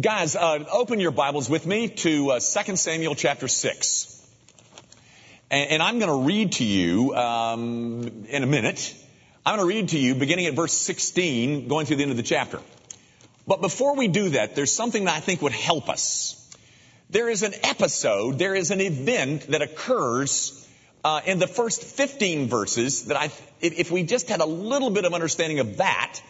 Guys, 0.00 0.36
uh, 0.36 0.64
open 0.70 1.00
your 1.00 1.10
Bibles 1.10 1.50
with 1.50 1.66
me 1.66 1.88
to 1.88 2.30
uh, 2.30 2.40
2 2.40 2.76
Samuel 2.76 3.16
chapter 3.16 3.48
6. 3.48 4.28
And, 5.50 5.70
and 5.70 5.82
I'm 5.82 5.98
going 5.98 6.10
to 6.10 6.24
read 6.24 6.52
to 6.52 6.64
you 6.64 7.16
um, 7.16 8.26
in 8.28 8.44
a 8.44 8.46
minute. 8.46 8.94
I'm 9.44 9.56
going 9.56 9.68
to 9.68 9.74
read 9.74 9.88
to 9.88 9.98
you 9.98 10.14
beginning 10.14 10.46
at 10.46 10.54
verse 10.54 10.72
16, 10.72 11.66
going 11.66 11.86
through 11.86 11.96
the 11.96 12.02
end 12.02 12.12
of 12.12 12.16
the 12.16 12.22
chapter. 12.22 12.60
But 13.48 13.60
before 13.60 13.96
we 13.96 14.06
do 14.06 14.28
that, 14.30 14.54
there's 14.54 14.70
something 14.70 15.06
that 15.06 15.16
I 15.16 15.20
think 15.20 15.42
would 15.42 15.50
help 15.50 15.88
us. 15.88 16.36
There 17.10 17.28
is 17.28 17.42
an 17.42 17.54
episode, 17.64 18.38
there 18.38 18.54
is 18.54 18.70
an 18.70 18.80
event 18.80 19.48
that 19.48 19.62
occurs 19.62 20.64
uh, 21.02 21.22
in 21.26 21.40
the 21.40 21.48
first 21.48 21.82
15 21.82 22.48
verses 22.48 23.06
that 23.06 23.16
I, 23.16 23.32
if 23.60 23.90
we 23.90 24.04
just 24.04 24.28
had 24.28 24.42
a 24.42 24.46
little 24.46 24.90
bit 24.90 25.06
of 25.06 25.12
understanding 25.12 25.58
of 25.58 25.78
that, 25.78 26.20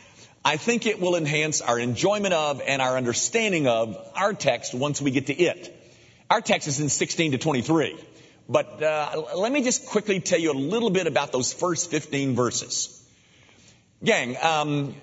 I 0.44 0.56
think 0.56 0.86
it 0.86 1.00
will 1.00 1.16
enhance 1.16 1.60
our 1.60 1.78
enjoyment 1.78 2.34
of 2.34 2.62
and 2.66 2.80
our 2.80 2.96
understanding 2.96 3.66
of 3.66 3.96
our 4.14 4.32
text 4.32 4.74
once 4.74 5.00
we 5.02 5.10
get 5.10 5.26
to 5.26 5.34
it. 5.34 5.74
Our 6.30 6.40
text 6.40 6.68
is 6.68 6.80
in 6.80 6.88
16 6.88 7.32
to 7.32 7.38
23. 7.38 7.98
But 8.48 8.82
uh, 8.82 9.24
let 9.36 9.52
me 9.52 9.62
just 9.62 9.86
quickly 9.86 10.20
tell 10.20 10.38
you 10.38 10.52
a 10.52 10.54
little 10.54 10.90
bit 10.90 11.06
about 11.06 11.32
those 11.32 11.52
first 11.52 11.90
15 11.90 12.34
verses. 12.34 12.94
Gang, 14.02 14.36
um, 14.40 14.94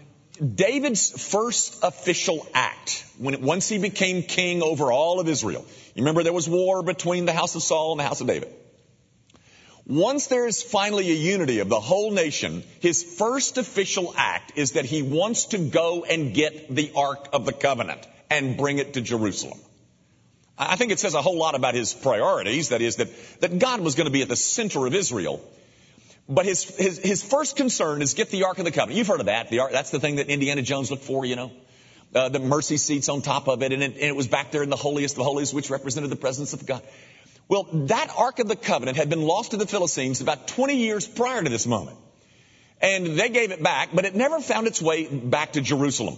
David's 0.43 1.11
first 1.31 1.83
official 1.83 2.45
act, 2.53 3.05
when 3.17 3.41
once 3.41 3.69
he 3.69 3.77
became 3.77 4.23
king 4.23 4.63
over 4.63 4.91
all 4.91 5.19
of 5.19 5.29
Israel. 5.29 5.65
You 5.93 6.01
remember 6.01 6.23
there 6.23 6.33
was 6.33 6.49
war 6.49 6.81
between 6.81 7.25
the 7.25 7.33
house 7.33 7.55
of 7.55 7.61
Saul 7.61 7.91
and 7.91 7.99
the 7.99 8.03
house 8.03 8.21
of 8.21 8.27
David. 8.27 8.53
Once 9.87 10.27
there 10.27 10.47
is 10.47 10.63
finally 10.63 11.11
a 11.11 11.13
unity 11.13 11.59
of 11.59 11.69
the 11.69 11.79
whole 11.79 12.11
nation, 12.11 12.63
his 12.79 13.03
first 13.03 13.57
official 13.57 14.13
act 14.17 14.53
is 14.55 14.71
that 14.71 14.85
he 14.85 15.03
wants 15.03 15.45
to 15.45 15.59
go 15.59 16.03
and 16.03 16.33
get 16.33 16.73
the 16.73 16.91
Ark 16.95 17.29
of 17.33 17.45
the 17.45 17.53
Covenant 17.53 18.05
and 18.31 18.57
bring 18.57 18.79
it 18.79 18.93
to 18.93 19.01
Jerusalem. 19.01 19.59
I 20.57 20.75
think 20.75 20.91
it 20.91 20.99
says 20.99 21.13
a 21.13 21.21
whole 21.21 21.37
lot 21.37 21.53
about 21.53 21.75
his 21.75 21.93
priorities. 21.93 22.69
That 22.69 22.81
is, 22.81 22.95
that, 22.95 23.09
that 23.41 23.59
God 23.59 23.81
was 23.81 23.95
going 23.95 24.05
to 24.05 24.11
be 24.11 24.21
at 24.21 24.29
the 24.29 24.35
center 24.35 24.87
of 24.87 24.95
Israel. 24.95 25.41
But 26.27 26.45
his, 26.45 26.63
his, 26.63 26.97
his 26.97 27.21
first 27.21 27.55
concern 27.55 28.01
is 28.01 28.15
get 28.15 28.31
the 28.31 28.45
Ark 28.45 28.57
of 28.57 28.65
the 28.65 28.71
Covenant. 28.71 28.97
You've 28.97 29.07
heard 29.07 29.19
of 29.19 29.27
that. 29.27 29.49
The 29.49 29.59
Ark, 29.59 29.71
that's 29.71 29.91
the 29.91 29.99
thing 29.99 30.15
that 30.15 30.29
Indiana 30.29 30.63
Jones 30.63 30.89
looked 30.89 31.03
for, 31.03 31.25
you 31.25 31.35
know. 31.35 31.51
Uh, 32.13 32.29
the 32.29 32.39
mercy 32.39 32.77
seats 32.77 33.09
on 33.09 33.21
top 33.21 33.49
of 33.49 33.61
it 33.61 33.73
and, 33.73 33.83
it, 33.83 33.93
and 33.93 34.03
it 34.03 34.15
was 34.15 34.27
back 34.27 34.49
there 34.51 34.63
in 34.63 34.69
the 34.69 34.77
holiest 34.77 35.17
of 35.17 35.23
holies, 35.23 35.53
which 35.53 35.69
represented 35.69 36.09
the 36.09 36.15
presence 36.15 36.53
of 36.53 36.65
God. 36.65 36.81
Well, 37.47 37.67
that 37.87 38.09
Ark 38.17 38.39
of 38.39 38.47
the 38.47 38.55
Covenant 38.55 38.97
had 38.97 39.09
been 39.09 39.21
lost 39.21 39.51
to 39.51 39.57
the 39.57 39.67
Philistines 39.67 40.21
about 40.21 40.47
20 40.47 40.77
years 40.77 41.07
prior 41.07 41.43
to 41.43 41.49
this 41.49 41.67
moment. 41.67 41.97
And 42.81 43.17
they 43.19 43.29
gave 43.29 43.51
it 43.51 43.61
back, 43.61 43.89
but 43.93 44.05
it 44.05 44.15
never 44.15 44.39
found 44.39 44.67
its 44.67 44.81
way 44.81 45.07
back 45.07 45.53
to 45.53 45.61
Jerusalem. 45.61 46.17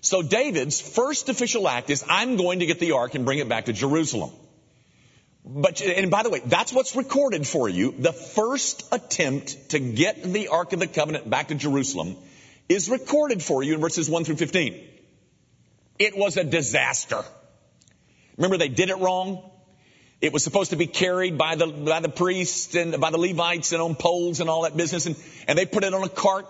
So 0.00 0.22
David's 0.22 0.80
first 0.80 1.28
official 1.28 1.66
act 1.68 1.90
is, 1.90 2.04
I'm 2.08 2.36
going 2.36 2.60
to 2.60 2.66
get 2.66 2.78
the 2.78 2.92
Ark 2.92 3.14
and 3.14 3.24
bring 3.24 3.38
it 3.38 3.48
back 3.48 3.66
to 3.66 3.72
Jerusalem. 3.72 4.30
But, 5.44 5.82
and 5.82 6.10
by 6.10 6.22
the 6.22 6.30
way, 6.30 6.40
that's 6.44 6.72
what's 6.72 6.96
recorded 6.96 7.46
for 7.46 7.68
you. 7.68 7.94
The 7.98 8.12
first 8.12 8.86
attempt 8.92 9.70
to 9.70 9.78
get 9.78 10.22
the 10.22 10.48
Ark 10.48 10.72
of 10.72 10.80
the 10.80 10.86
Covenant 10.86 11.28
back 11.28 11.48
to 11.48 11.54
Jerusalem 11.54 12.16
is 12.68 12.88
recorded 12.88 13.42
for 13.42 13.62
you 13.62 13.74
in 13.74 13.80
verses 13.80 14.08
1 14.08 14.24
through 14.24 14.36
15. 14.36 14.88
It 15.98 16.16
was 16.16 16.36
a 16.36 16.44
disaster. 16.44 17.22
Remember 18.36 18.56
they 18.56 18.68
did 18.68 18.88
it 18.88 18.98
wrong? 18.98 19.50
It 20.24 20.32
was 20.32 20.42
supposed 20.42 20.70
to 20.70 20.76
be 20.76 20.86
carried 20.86 21.36
by 21.36 21.54
the, 21.54 21.66
by 21.66 22.00
the 22.00 22.08
priests 22.08 22.74
and 22.74 22.98
by 22.98 23.10
the 23.10 23.18
Levites 23.18 23.72
and 23.72 23.82
on 23.82 23.94
poles 23.94 24.40
and 24.40 24.48
all 24.48 24.62
that 24.62 24.74
business. 24.74 25.04
And, 25.04 25.16
and 25.46 25.58
they 25.58 25.66
put 25.66 25.84
it 25.84 25.92
on 25.92 26.02
a 26.02 26.08
cart. 26.08 26.46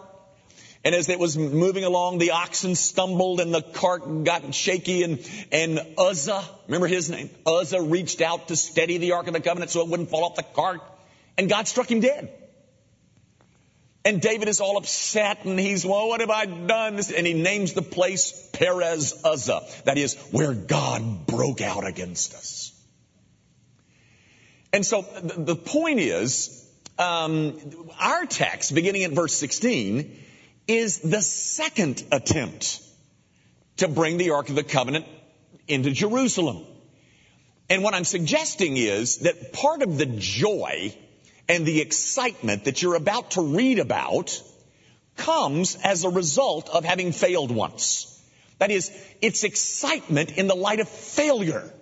And 0.84 0.94
as 0.94 1.08
it 1.08 1.18
was 1.18 1.36
moving 1.36 1.82
along, 1.82 2.18
the 2.18 2.30
oxen 2.30 2.76
stumbled 2.76 3.40
and 3.40 3.52
the 3.52 3.62
cart 3.62 4.22
got 4.22 4.54
shaky 4.54 5.02
and, 5.02 5.28
and 5.50 5.80
Uzzah, 5.98 6.44
remember 6.68 6.86
his 6.86 7.10
name? 7.10 7.30
Uzzah 7.44 7.82
reached 7.82 8.20
out 8.20 8.46
to 8.46 8.54
steady 8.54 8.98
the 8.98 9.10
Ark 9.10 9.26
of 9.26 9.32
the 9.32 9.40
Covenant 9.40 9.72
so 9.72 9.80
it 9.80 9.88
wouldn't 9.88 10.08
fall 10.08 10.24
off 10.24 10.36
the 10.36 10.44
cart. 10.44 10.80
And 11.36 11.48
God 11.48 11.66
struck 11.66 11.90
him 11.90 11.98
dead. 11.98 12.32
And 14.04 14.20
David 14.20 14.46
is 14.46 14.60
all 14.60 14.76
upset 14.76 15.46
and 15.46 15.58
he's, 15.58 15.84
well, 15.84 16.06
what 16.06 16.20
have 16.20 16.30
I 16.30 16.46
done? 16.46 17.00
And 17.16 17.26
he 17.26 17.32
names 17.32 17.72
the 17.72 17.82
place 17.82 18.48
Perez 18.52 19.20
Uzzah. 19.24 19.62
That 19.84 19.98
is 19.98 20.14
where 20.30 20.54
God 20.54 21.26
broke 21.26 21.60
out 21.60 21.84
against 21.84 22.34
us. 22.34 22.70
And 24.74 24.84
so 24.84 25.02
the 25.02 25.54
point 25.54 26.00
is, 26.00 26.68
um, 26.98 27.56
our 28.00 28.26
text, 28.26 28.74
beginning 28.74 29.04
at 29.04 29.12
verse 29.12 29.32
16, 29.32 30.20
is 30.66 30.98
the 30.98 31.22
second 31.22 32.02
attempt 32.10 32.82
to 33.76 33.86
bring 33.86 34.16
the 34.16 34.30
Ark 34.30 34.48
of 34.48 34.56
the 34.56 34.64
Covenant 34.64 35.06
into 35.68 35.92
Jerusalem. 35.92 36.66
And 37.70 37.84
what 37.84 37.94
I'm 37.94 38.02
suggesting 38.02 38.76
is 38.76 39.18
that 39.18 39.52
part 39.52 39.82
of 39.82 39.96
the 39.96 40.06
joy 40.06 40.92
and 41.48 41.64
the 41.64 41.80
excitement 41.80 42.64
that 42.64 42.82
you're 42.82 42.96
about 42.96 43.30
to 43.32 43.42
read 43.42 43.78
about 43.78 44.42
comes 45.16 45.78
as 45.84 46.02
a 46.02 46.10
result 46.10 46.68
of 46.68 46.84
having 46.84 47.12
failed 47.12 47.52
once. 47.52 48.10
That 48.58 48.72
is, 48.72 48.90
it's 49.22 49.44
excitement 49.44 50.32
in 50.32 50.48
the 50.48 50.56
light 50.56 50.80
of 50.80 50.88
failure. 50.88 51.72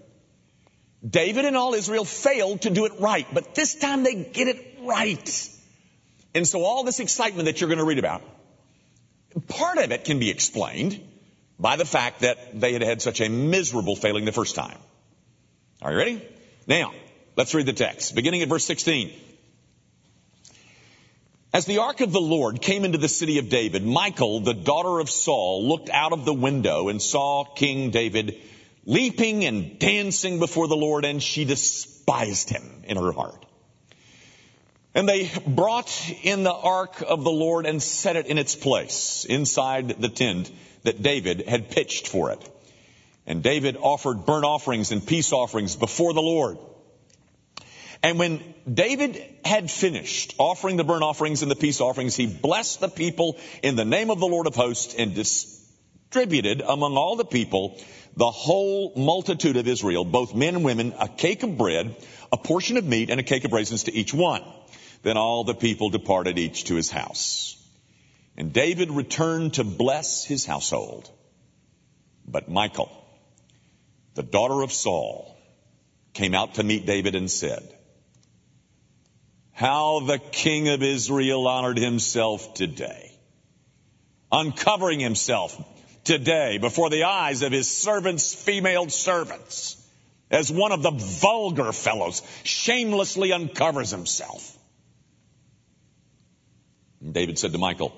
David 1.09 1.45
and 1.45 1.57
all 1.57 1.75
Israel 1.75 2.05
failed 2.05 2.63
to 2.63 2.71
do 2.71 2.85
it 2.85 2.93
right, 3.01 3.27
but 3.33 3.55
this 3.55 3.75
time 3.75 4.05
they 4.05 4.15
get 4.15 4.49
it 4.49 4.79
right. 4.83 5.49
And 6.35 6.47
so 6.47 6.65
all 6.65 6.85
this 6.85 7.01
excitement 7.01 7.47
that 7.47 7.61
you're 7.61 7.69
going 7.69 7.79
to 7.79 7.85
read 7.85 7.99
about, 7.99 8.23
part 9.49 9.79
of 9.79 9.91
it 9.91 10.05
can 10.05 10.19
be 10.19 10.31
explained 10.31 11.01
by 11.59 11.77
the 11.77 11.85
fact 11.85 12.21
that 12.21 12.61
they 12.61 12.73
had 12.73 12.83
had 12.83 13.03
such 13.03 13.21
a 13.21 13.29
miserable 13.29 13.97
failing 13.97 14.25
the 14.25 14.33
first 14.33 14.55
time. 14.55 14.79
Are 15.81 15.93
you 15.93 15.99
ready? 15.99 16.29
Now, 16.67 16.93
let's 17.37 17.55
read 17.55 17.67
the 17.67 17.73
text, 17.73 18.15
beginning 18.15 18.43
at 18.43 18.49
verse 18.49 18.65
16. 18.65 19.13
As 21.53 21.67
the 21.67 21.79
ark 21.79 22.01
of 22.01 22.13
the 22.13 22.21
Lord 22.21 22.63
came 22.63 22.85
into 22.85 22.97
the 22.97 23.09
city 23.09 23.39
of 23.39 23.51
David, 23.51 23.85
Michal, 23.85 24.41
the 24.41 24.55
daughter 24.55 25.01
of 25.01 25.11
Saul, 25.11 25.69
looked 25.69 25.91
out 25.91 26.13
of 26.13 26.25
the 26.25 26.33
window 26.33 26.89
and 26.89 27.03
saw 27.03 27.45
King 27.45 27.91
David 27.91 28.41
leaping 28.85 29.45
and 29.45 29.79
dancing 29.79 30.39
before 30.39 30.69
the 30.69 30.77
Lord, 30.77 31.05
and 31.05 31.23
she 31.23 31.45
despised 31.45 32.51
him 32.51 32.83
in 32.85 32.97
her 32.97 33.13
heart. 33.13 33.45
And 34.95 35.09
they 35.09 35.31
brought 35.47 35.91
in 36.23 36.43
the 36.43 36.53
ark 36.53 37.03
of 37.07 37.25
the 37.25 37.31
Lord 37.31 37.65
and 37.65 37.83
set 37.83 38.17
it 38.17 38.27
in 38.27 38.37
its 38.39 38.55
place 38.55 39.25
inside 39.29 40.01
the 40.01 40.09
tent 40.09 40.51
that 40.83 41.03
David 41.03 41.49
had 41.49 41.71
pitched 41.71 42.09
for 42.09 42.31
it. 42.31 42.49
And 43.27 43.43
David 43.43 43.77
offered 43.81 44.27
burnt 44.27 44.45
offerings 44.45 44.93
and 44.93 45.07
peace 45.07 45.33
offerings 45.33 45.77
before 45.77 46.13
the 46.13 46.21
Lord. 46.21 46.59
And 48.03 48.19
when 48.19 48.43
David 48.71 49.23
had 49.45 49.71
finished 49.71 50.35
offering 50.39 50.77
the 50.77 50.85
burnt 50.85 51.05
offerings 51.05 51.43
and 51.43 51.51
the 51.51 51.57
peace 51.57 51.81
offerings, 51.81 52.17
he 52.17 52.27
blessed 52.27 52.81
the 52.81 52.89
people 52.89 53.39
in 53.63 53.77
the 53.77 53.85
name 53.85 54.11
of 54.11 54.19
the 54.19 54.27
Lord 54.27 54.49
of 54.49 54.57
hosts 54.57 54.95
and 54.99 55.15
distributed 55.15 56.61
among 56.61 56.97
all 56.97 57.15
the 57.17 57.25
people 57.25 57.81
the 58.17 58.31
whole 58.31 58.93
multitude 58.97 59.57
of 59.57 59.67
Israel, 59.67 60.05
both 60.05 60.35
men 60.35 60.55
and 60.57 60.65
women, 60.65 60.95
a 60.99 61.09
cake 61.09 61.43
of 61.43 61.57
bread, 61.57 61.97
a 62.31 62.37
portion 62.37 62.77
of 62.77 62.85
meat, 62.85 63.11
and 63.11 63.19
a 63.19 63.23
cake 63.23 63.45
of 63.45 63.53
raisins 63.53 63.85
to 63.85 63.95
each 63.95 64.13
one. 64.13 64.43
Then 65.03 65.17
all 65.17 65.45
the 65.45 65.55
people 65.55 65.91
departed 65.91 66.39
each 66.39 66.65
to 66.65 66.75
his 66.75 66.91
house. 66.91 67.57
And 68.37 68.53
David 68.53 68.91
returned 68.91 69.55
to 69.55 69.65
bless 69.65 70.25
his 70.25 70.45
household. 70.45 71.11
But 72.27 72.49
Michal, 72.49 72.91
the 74.15 74.23
daughter 74.23 74.63
of 74.63 74.73
Saul, 74.73 75.37
came 76.13 76.35
out 76.35 76.55
to 76.55 76.63
meet 76.63 76.87
David 76.87 77.15
and 77.15 77.31
said, 77.31 77.63
How 79.53 80.01
the 80.01 80.19
king 80.19 80.69
of 80.69 80.83
Israel 80.83 81.49
honored 81.49 81.79
himself 81.79 82.55
today, 82.55 83.11
uncovering 84.31 85.01
himself 85.01 85.59
today 86.05 86.59
before 86.59 86.91
the 86.91 87.05
eyes 87.05 87.43
of 87.43 87.53
his 87.53 87.71
servants' 87.71 88.35
female 88.35 88.89
servants 88.89 89.77
as 90.31 90.51
one 90.51 90.73
of 90.73 90.83
the 90.83 90.91
vulgar 90.91 91.73
fellows 91.73 92.23
shamelessly 92.43 93.33
uncovers 93.33 93.91
himself. 93.91 94.57
And 97.01 97.13
David 97.13 97.39
said 97.39 97.53
to 97.53 97.59
Michal, 97.59 97.93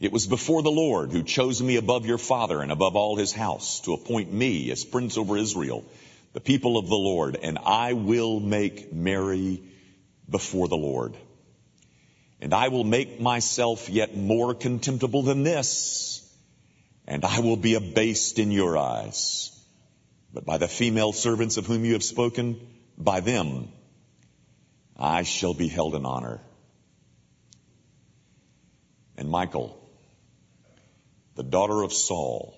it 0.00 0.12
was 0.12 0.26
before 0.26 0.62
the 0.62 0.70
Lord 0.70 1.10
who 1.10 1.22
chose 1.22 1.60
me 1.60 1.76
above 1.76 2.06
your 2.06 2.18
father 2.18 2.62
and 2.62 2.70
above 2.70 2.94
all 2.94 3.16
his 3.16 3.32
house 3.32 3.80
to 3.80 3.94
appoint 3.94 4.32
me 4.32 4.70
as 4.70 4.84
prince 4.84 5.18
over 5.18 5.36
Israel, 5.36 5.84
the 6.34 6.40
people 6.40 6.78
of 6.78 6.88
the 6.88 6.94
Lord, 6.94 7.36
and 7.42 7.58
I 7.58 7.94
will 7.94 8.38
make 8.38 8.92
merry 8.92 9.60
before 10.28 10.68
the 10.68 10.76
Lord. 10.76 11.16
And 12.40 12.54
I 12.54 12.68
will 12.68 12.84
make 12.84 13.20
myself 13.20 13.88
yet 13.88 14.16
more 14.16 14.54
contemptible 14.54 15.22
than 15.22 15.42
this 15.42 16.18
and 17.08 17.24
I 17.24 17.40
will 17.40 17.56
be 17.56 17.74
abased 17.74 18.38
in 18.38 18.52
your 18.52 18.76
eyes. 18.76 19.50
But 20.34 20.44
by 20.44 20.58
the 20.58 20.68
female 20.68 21.14
servants 21.14 21.56
of 21.56 21.66
whom 21.66 21.86
you 21.86 21.94
have 21.94 22.04
spoken, 22.04 22.60
by 22.98 23.20
them 23.20 23.72
I 24.94 25.22
shall 25.22 25.54
be 25.54 25.68
held 25.68 25.94
in 25.94 26.04
honor. 26.04 26.42
And 29.16 29.30
Michal, 29.30 29.74
the 31.34 31.42
daughter 31.42 31.82
of 31.82 31.94
Saul, 31.94 32.54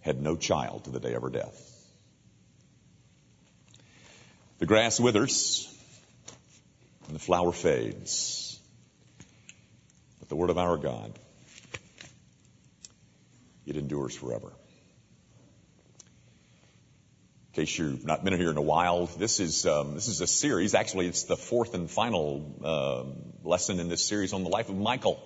had 0.00 0.22
no 0.22 0.36
child 0.36 0.84
to 0.84 0.90
the 0.90 1.00
day 1.00 1.14
of 1.14 1.22
her 1.22 1.28
death. 1.28 1.66
The 4.58 4.66
grass 4.66 5.00
withers 5.00 5.66
and 7.08 7.16
the 7.16 7.20
flower 7.20 7.50
fades, 7.50 8.49
the 10.30 10.36
word 10.36 10.48
of 10.48 10.58
our 10.58 10.76
God, 10.76 11.18
it 13.66 13.76
endures 13.76 14.14
forever. 14.14 14.52
In 17.48 17.64
case 17.64 17.76
you've 17.76 18.06
not 18.06 18.22
been 18.24 18.38
here 18.38 18.50
in 18.50 18.56
a 18.56 18.62
while, 18.62 19.06
this 19.06 19.40
is 19.40 19.66
um, 19.66 19.94
this 19.94 20.06
is 20.06 20.20
a 20.20 20.28
series. 20.28 20.72
Actually, 20.74 21.08
it's 21.08 21.24
the 21.24 21.36
fourth 21.36 21.74
and 21.74 21.90
final 21.90 22.54
uh, 22.64 23.48
lesson 23.48 23.80
in 23.80 23.88
this 23.88 24.04
series 24.04 24.32
on 24.32 24.44
the 24.44 24.50
life 24.50 24.68
of 24.68 24.76
Michal, 24.76 25.20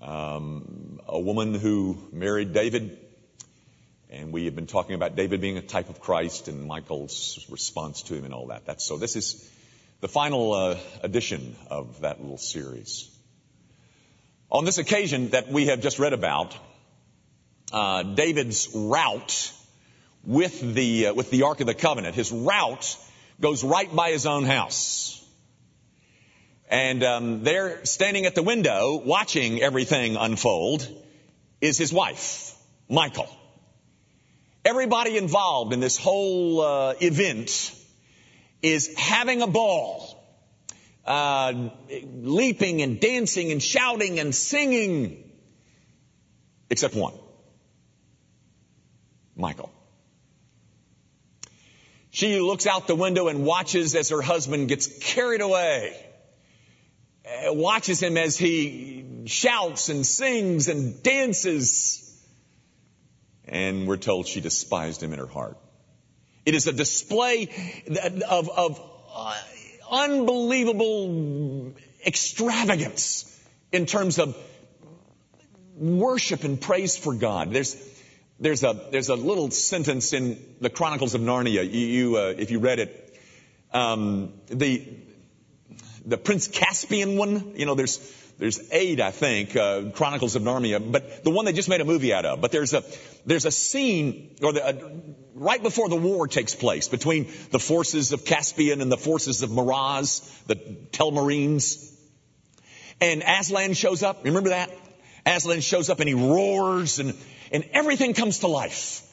um, 0.00 1.00
a 1.08 1.18
woman 1.18 1.52
who 1.52 1.98
married 2.12 2.52
David, 2.52 2.96
and 4.08 4.32
we 4.32 4.44
have 4.44 4.54
been 4.54 4.68
talking 4.68 4.94
about 4.94 5.16
David 5.16 5.40
being 5.40 5.58
a 5.58 5.62
type 5.62 5.88
of 5.88 5.98
Christ 6.00 6.46
and 6.46 6.64
Michal's 6.64 7.44
response 7.50 8.02
to 8.02 8.14
him 8.14 8.24
and 8.24 8.32
all 8.32 8.46
that. 8.46 8.66
That's 8.66 8.86
so. 8.86 8.98
This 8.98 9.16
is 9.16 9.50
the 10.00 10.08
final 10.08 10.52
uh, 10.52 10.76
edition 11.02 11.56
of 11.68 12.02
that 12.02 12.20
little 12.20 12.38
series. 12.38 13.10
On 14.50 14.64
this 14.64 14.78
occasion 14.78 15.30
that 15.30 15.48
we 15.48 15.66
have 15.66 15.80
just 15.80 15.98
read 16.00 16.12
about, 16.12 16.56
uh, 17.72 18.02
David's 18.02 18.68
route 18.74 19.52
with 20.24 20.74
the, 20.74 21.08
uh, 21.08 21.14
with 21.14 21.30
the 21.30 21.42
Ark 21.42 21.60
of 21.60 21.66
the 21.66 21.74
Covenant. 21.74 22.14
His 22.14 22.32
route 22.32 22.96
goes 23.40 23.62
right 23.62 23.94
by 23.94 24.10
his 24.10 24.26
own 24.26 24.44
house. 24.44 25.24
And 26.68 27.02
um, 27.02 27.42
there, 27.42 27.84
standing 27.84 28.26
at 28.26 28.34
the 28.34 28.42
window, 28.42 29.00
watching 29.04 29.62
everything 29.62 30.16
unfold, 30.16 30.86
is 31.60 31.78
his 31.78 31.92
wife, 31.92 32.54
Michal. 32.88 33.28
Everybody 34.64 35.16
involved 35.16 35.72
in 35.72 35.80
this 35.80 35.96
whole 35.96 36.60
uh, 36.60 36.94
event 37.00 37.74
is 38.62 38.94
having 38.96 39.42
a 39.42 39.46
ball, 39.46 40.09
uh, 41.10 41.70
leaping 42.22 42.82
and 42.82 43.00
dancing 43.00 43.50
and 43.50 43.60
shouting 43.60 44.20
and 44.20 44.32
singing, 44.32 45.28
except 46.70 46.94
one, 46.94 47.14
Michal. 49.34 49.72
She 52.10 52.38
looks 52.38 52.68
out 52.68 52.86
the 52.86 52.94
window 52.94 53.26
and 53.26 53.44
watches 53.44 53.96
as 53.96 54.10
her 54.10 54.22
husband 54.22 54.68
gets 54.68 54.86
carried 55.00 55.40
away. 55.40 55.96
Uh, 57.26 57.54
watches 57.54 58.00
him 58.00 58.16
as 58.16 58.38
he 58.38 59.24
shouts 59.26 59.88
and 59.88 60.06
sings 60.06 60.68
and 60.68 61.02
dances. 61.02 62.06
And 63.48 63.88
we're 63.88 63.96
told 63.96 64.28
she 64.28 64.40
despised 64.40 65.02
him 65.02 65.12
in 65.12 65.18
her 65.18 65.26
heart. 65.26 65.58
It 66.46 66.54
is 66.54 66.68
a 66.68 66.72
display 66.72 67.48
of, 68.28 68.48
of 68.48 68.80
uh, 69.12 69.34
unbelievable 69.90 71.74
extravagance 72.06 73.26
in 73.72 73.86
terms 73.86 74.18
of 74.18 74.36
worship 75.76 76.44
and 76.44 76.60
praise 76.60 76.96
for 76.96 77.14
God. 77.14 77.52
There's, 77.52 77.76
there's 78.38 78.64
a, 78.64 78.88
there's 78.90 79.08
a 79.08 79.16
little 79.16 79.50
sentence 79.50 80.12
in 80.12 80.38
the 80.60 80.70
Chronicles 80.70 81.14
of 81.14 81.20
Narnia. 81.20 81.64
You, 81.64 81.86
you 81.86 82.16
uh, 82.16 82.34
if 82.36 82.50
you 82.50 82.58
read 82.58 82.78
it, 82.78 83.18
um, 83.72 84.32
the, 84.48 84.86
the 86.04 86.16
Prince 86.16 86.48
Caspian 86.48 87.16
one, 87.16 87.52
you 87.56 87.66
know, 87.66 87.74
there's, 87.74 87.98
there's 88.38 88.60
eight, 88.72 89.00
I 89.00 89.10
think, 89.10 89.56
uh, 89.56 89.90
Chronicles 89.92 90.36
of 90.36 90.42
Narnia, 90.42 90.80
but 90.90 91.24
the 91.24 91.30
one 91.30 91.44
they 91.44 91.52
just 91.52 91.68
made 91.68 91.80
a 91.80 91.84
movie 91.84 92.12
out 92.12 92.24
of. 92.24 92.40
But 92.40 92.52
there's 92.52 92.72
a, 92.74 92.82
there's 93.26 93.44
a 93.44 93.50
scene, 93.50 94.36
or 94.42 94.52
the, 94.52 94.66
uh, 94.66 94.90
right 95.34 95.62
before 95.62 95.88
the 95.88 95.96
war 95.96 96.26
takes 96.26 96.54
place 96.54 96.88
between 96.88 97.30
the 97.50 97.58
forces 97.58 98.12
of 98.12 98.24
Caspian 98.24 98.80
and 98.80 98.90
the 98.90 98.96
forces 98.96 99.42
of 99.42 99.50
Miraz, 99.50 100.20
the 100.46 100.56
Telmarines. 100.56 101.92
And 103.00 103.22
Aslan 103.22 103.74
shows 103.74 104.02
up. 104.02 104.24
Remember 104.24 104.50
that? 104.50 104.70
Aslan 105.26 105.60
shows 105.60 105.90
up 105.90 106.00
and 106.00 106.08
he 106.08 106.14
roars 106.14 106.98
and 106.98 107.14
and 107.50 107.68
everything 107.72 108.14
comes 108.14 108.40
to 108.40 108.46
life. 108.46 109.06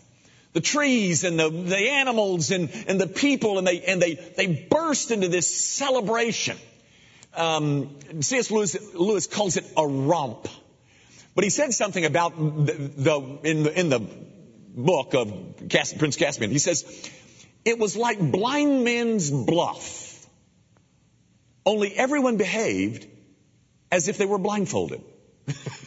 The 0.54 0.62
trees 0.62 1.24
and 1.24 1.40
the, 1.40 1.50
the 1.50 1.78
animals 1.78 2.52
and, 2.52 2.70
and 2.88 3.00
the 3.00 3.08
people 3.08 3.58
and 3.58 3.68
they, 3.68 3.82
and 3.82 4.02
they, 4.02 4.14
they 4.14 4.68
burst 4.70 5.12
into 5.12 5.28
this 5.28 5.48
celebration. 5.48 6.58
Um, 7.38 7.96
C.S. 8.22 8.50
Lewis, 8.52 8.76
Lewis 8.94 9.28
calls 9.28 9.58
it 9.58 9.66
a 9.78 9.88
romp. 9.88 10.48
But 11.36 11.44
he 11.44 11.52
said 11.52 11.72
something 11.74 12.04
about 12.04 12.36
the, 12.36 12.74
the, 12.74 13.40
in 13.44 13.64
the, 13.64 13.80
in 13.80 13.90
the 13.90 14.00
book 14.00 15.14
of 15.14 15.32
Prince 16.00 16.16
Caspian. 16.16 16.50
He 16.50 16.58
says, 16.58 16.84
it 17.64 17.78
was 17.78 17.96
like 17.96 18.20
blind 18.20 18.84
man's 18.84 19.30
bluff. 19.30 20.26
Only 21.66 21.94
everyone 21.94 22.38
behaved 22.38 23.08
as 23.92 24.08
if 24.08 24.18
they 24.18 24.26
were 24.26 24.40
blindfolded. 24.40 25.02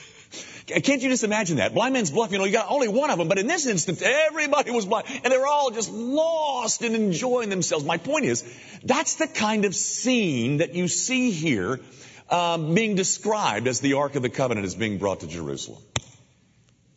Can't 0.70 1.02
you 1.02 1.08
just 1.08 1.25
imagine 1.25 1.56
that? 1.56 1.75
Blind 1.75 1.94
man's 1.94 2.11
bluff, 2.11 2.31
you 2.32 2.38
know, 2.38 2.44
you 2.44 2.52
got 2.52 2.70
only 2.70 2.88
one 2.88 3.11
of 3.11 3.19
them, 3.19 3.28
but 3.28 3.38
in 3.38 3.46
this 3.46 3.67
instance, 3.67 4.02
everybody 4.02 4.70
was 4.70 4.87
blind, 4.87 5.06
and 5.25 5.32
they 5.32 5.38
were 5.38 5.46
all 5.46 5.70
just 5.70 5.90
lost 5.90 6.82
and 6.82 6.94
enjoying 6.94 7.49
themselves. 7.49 7.84
My 7.84 7.96
point 7.96 8.25
is, 8.25 8.44
that's 8.84 9.17
the 9.17 9.26
kind 9.26 9.64
of 9.64 9.75
scene 9.75 10.58
that 10.58 10.75
you 10.75 10.87
see 10.87 11.32
here 11.32 11.81
um, 12.28 12.75
being 12.75 12.94
described 12.94 13.67
as 13.67 13.81
the 13.81 13.94
Ark 13.94 14.14
of 14.14 14.22
the 14.22 14.31
Covenant 14.31 14.67
is 14.67 14.75
being 14.75 14.99
brought 14.99 15.20
to 15.20 15.26
Jerusalem. 15.26 15.82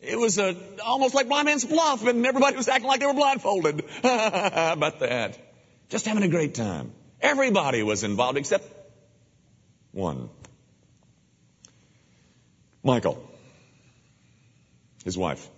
It 0.00 0.18
was 0.18 0.38
a, 0.38 0.54
almost 0.84 1.14
like 1.14 1.28
blind 1.28 1.46
man's 1.46 1.64
bluff, 1.64 2.06
and 2.06 2.24
everybody 2.24 2.56
was 2.56 2.68
acting 2.68 2.86
like 2.86 3.00
they 3.00 3.06
were 3.06 3.14
blindfolded. 3.14 3.84
How 4.02 4.72
about 4.74 5.00
that? 5.00 5.38
Just 5.88 6.06
having 6.06 6.22
a 6.22 6.28
great 6.28 6.54
time. 6.54 6.92
Everybody 7.20 7.82
was 7.82 8.04
involved 8.04 8.38
except 8.38 8.64
one. 9.92 10.28
Michal 12.82 13.33
his 15.04 15.16
wife. 15.16 15.48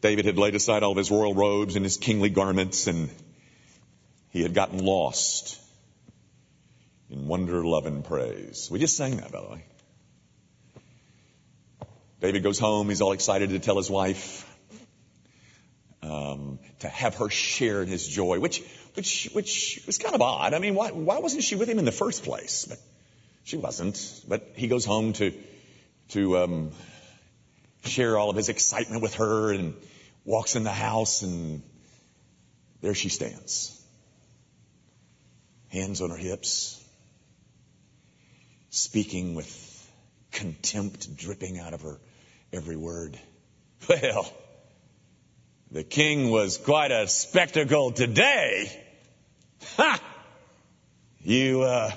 David 0.00 0.24
had 0.24 0.38
laid 0.38 0.54
aside 0.54 0.82
all 0.82 0.92
of 0.92 0.96
his 0.96 1.10
royal 1.10 1.34
robes 1.34 1.76
and 1.76 1.84
his 1.84 1.96
kingly 1.96 2.30
garments, 2.30 2.86
and 2.86 3.10
he 4.30 4.42
had 4.42 4.54
gotten 4.54 4.84
lost 4.84 5.60
in 7.10 7.26
wonder, 7.26 7.64
love, 7.64 7.86
and 7.86 8.04
praise. 8.04 8.68
We 8.70 8.78
just 8.78 8.96
sang 8.96 9.16
that, 9.16 9.32
by 9.32 9.40
the 9.40 9.48
way. 9.48 9.64
David 12.20 12.42
goes 12.42 12.58
home. 12.58 12.88
He's 12.88 13.00
all 13.00 13.12
excited 13.12 13.50
to 13.50 13.58
tell 13.58 13.76
his 13.76 13.90
wife, 13.90 14.46
um, 16.02 16.58
to 16.80 16.88
have 16.88 17.16
her 17.16 17.28
share 17.28 17.82
in 17.82 17.88
his 17.88 18.06
joy, 18.06 18.38
which, 18.40 18.62
which, 18.94 19.30
which 19.32 19.82
was 19.86 19.98
kind 19.98 20.14
of 20.14 20.22
odd. 20.22 20.54
I 20.54 20.58
mean, 20.58 20.74
why, 20.74 20.90
why 20.90 21.18
wasn't 21.18 21.42
she 21.42 21.56
with 21.56 21.68
him 21.68 21.78
in 21.78 21.84
the 21.84 21.92
first 21.92 22.22
place? 22.22 22.66
But 22.66 22.78
she 23.44 23.56
wasn't. 23.56 24.22
But 24.28 24.52
he 24.54 24.68
goes 24.68 24.84
home 24.84 25.14
to, 25.14 25.32
to, 26.10 26.38
um, 26.38 26.72
share 27.84 28.18
all 28.18 28.30
of 28.30 28.36
his 28.36 28.48
excitement 28.48 29.02
with 29.02 29.14
her 29.14 29.52
and 29.52 29.74
walks 30.24 30.56
in 30.56 30.64
the 30.64 30.72
house 30.72 31.22
and 31.22 31.62
there 32.80 32.94
she 32.94 33.08
stands. 33.08 33.76
Hands 35.68 36.00
on 36.00 36.10
her 36.10 36.16
hips, 36.16 36.82
speaking 38.70 39.34
with 39.34 39.66
contempt 40.32 41.16
dripping 41.16 41.58
out 41.58 41.74
of 41.74 41.82
her 41.82 42.00
every 42.52 42.76
word. 42.76 43.18
Well, 43.88 44.30
the 45.70 45.84
king 45.84 46.30
was 46.30 46.58
quite 46.58 46.90
a 46.90 47.08
spectacle 47.08 47.92
today. 47.92 48.70
Ha! 49.76 50.00
You, 51.22 51.62
uh, 51.62 51.90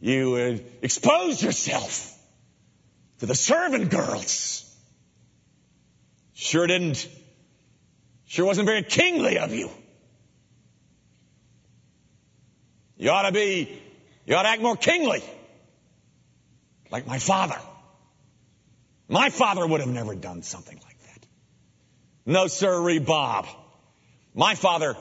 you 0.00 0.34
uh, 0.34 0.58
exposed 0.80 1.42
yourself 1.42 2.16
to 3.18 3.26
the 3.26 3.34
servant 3.34 3.90
girls. 3.90 4.67
Sure 6.40 6.68
didn't, 6.68 7.08
sure 8.26 8.46
wasn't 8.46 8.66
very 8.66 8.84
kingly 8.84 9.38
of 9.38 9.52
you. 9.52 9.68
You 12.96 13.10
ought 13.10 13.22
to 13.22 13.32
be, 13.32 13.76
you 14.24 14.36
ought 14.36 14.44
to 14.44 14.48
act 14.48 14.62
more 14.62 14.76
kingly. 14.76 15.20
Like 16.92 17.08
my 17.08 17.18
father. 17.18 17.58
My 19.08 19.30
father 19.30 19.66
would 19.66 19.80
have 19.80 19.88
never 19.88 20.14
done 20.14 20.44
something 20.44 20.76
like 20.76 21.00
that. 21.00 21.26
No 22.24 22.46
sirree, 22.46 23.00
Bob. 23.00 23.48
My 24.32 24.54
father, 24.54 24.94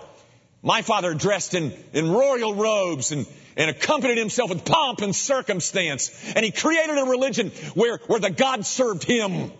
my 0.64 0.82
father 0.82 1.14
dressed 1.14 1.54
in, 1.54 1.72
in 1.94 2.10
royal 2.10 2.56
robes 2.56 3.12
and, 3.12 3.28
and 3.56 3.70
accompanied 3.70 4.18
himself 4.18 4.50
with 4.50 4.66
pomp 4.66 5.02
and 5.02 5.16
circumstance. 5.16 6.10
And 6.36 6.44
he 6.44 6.52
created 6.52 6.98
a 6.98 7.04
religion 7.04 7.52
where, 7.76 8.00
where 8.08 8.20
the 8.20 8.32
God 8.32 8.66
served 8.66 9.04
him. 9.04 9.52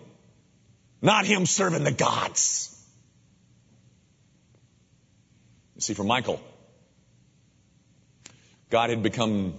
Not 1.02 1.26
him 1.26 1.46
serving 1.46 1.84
the 1.84 1.92
gods. 1.92 2.74
You 5.76 5.82
see, 5.82 5.94
for 5.94 6.04
Michal, 6.04 6.42
God 8.70 8.90
had 8.90 9.04
become 9.04 9.54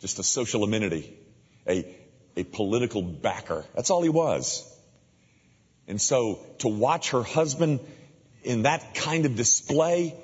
just 0.00 0.18
a 0.18 0.22
social 0.22 0.64
amenity, 0.64 1.14
a, 1.68 1.96
a 2.36 2.44
political 2.44 3.02
backer. 3.02 3.64
That's 3.74 3.90
all 3.90 4.02
he 4.02 4.08
was. 4.08 4.68
And 5.86 6.00
so 6.00 6.40
to 6.58 6.68
watch 6.68 7.10
her 7.10 7.22
husband 7.22 7.80
in 8.42 8.62
that 8.62 8.94
kind 8.94 9.26
of 9.26 9.36
display, 9.36 10.14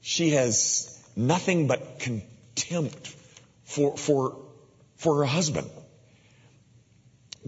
she 0.00 0.30
has 0.30 1.00
nothing 1.16 1.66
but 1.66 2.00
contempt 2.00 3.14
for, 3.64 3.96
for, 3.96 4.36
for 4.96 5.18
her 5.18 5.24
husband. 5.24 5.70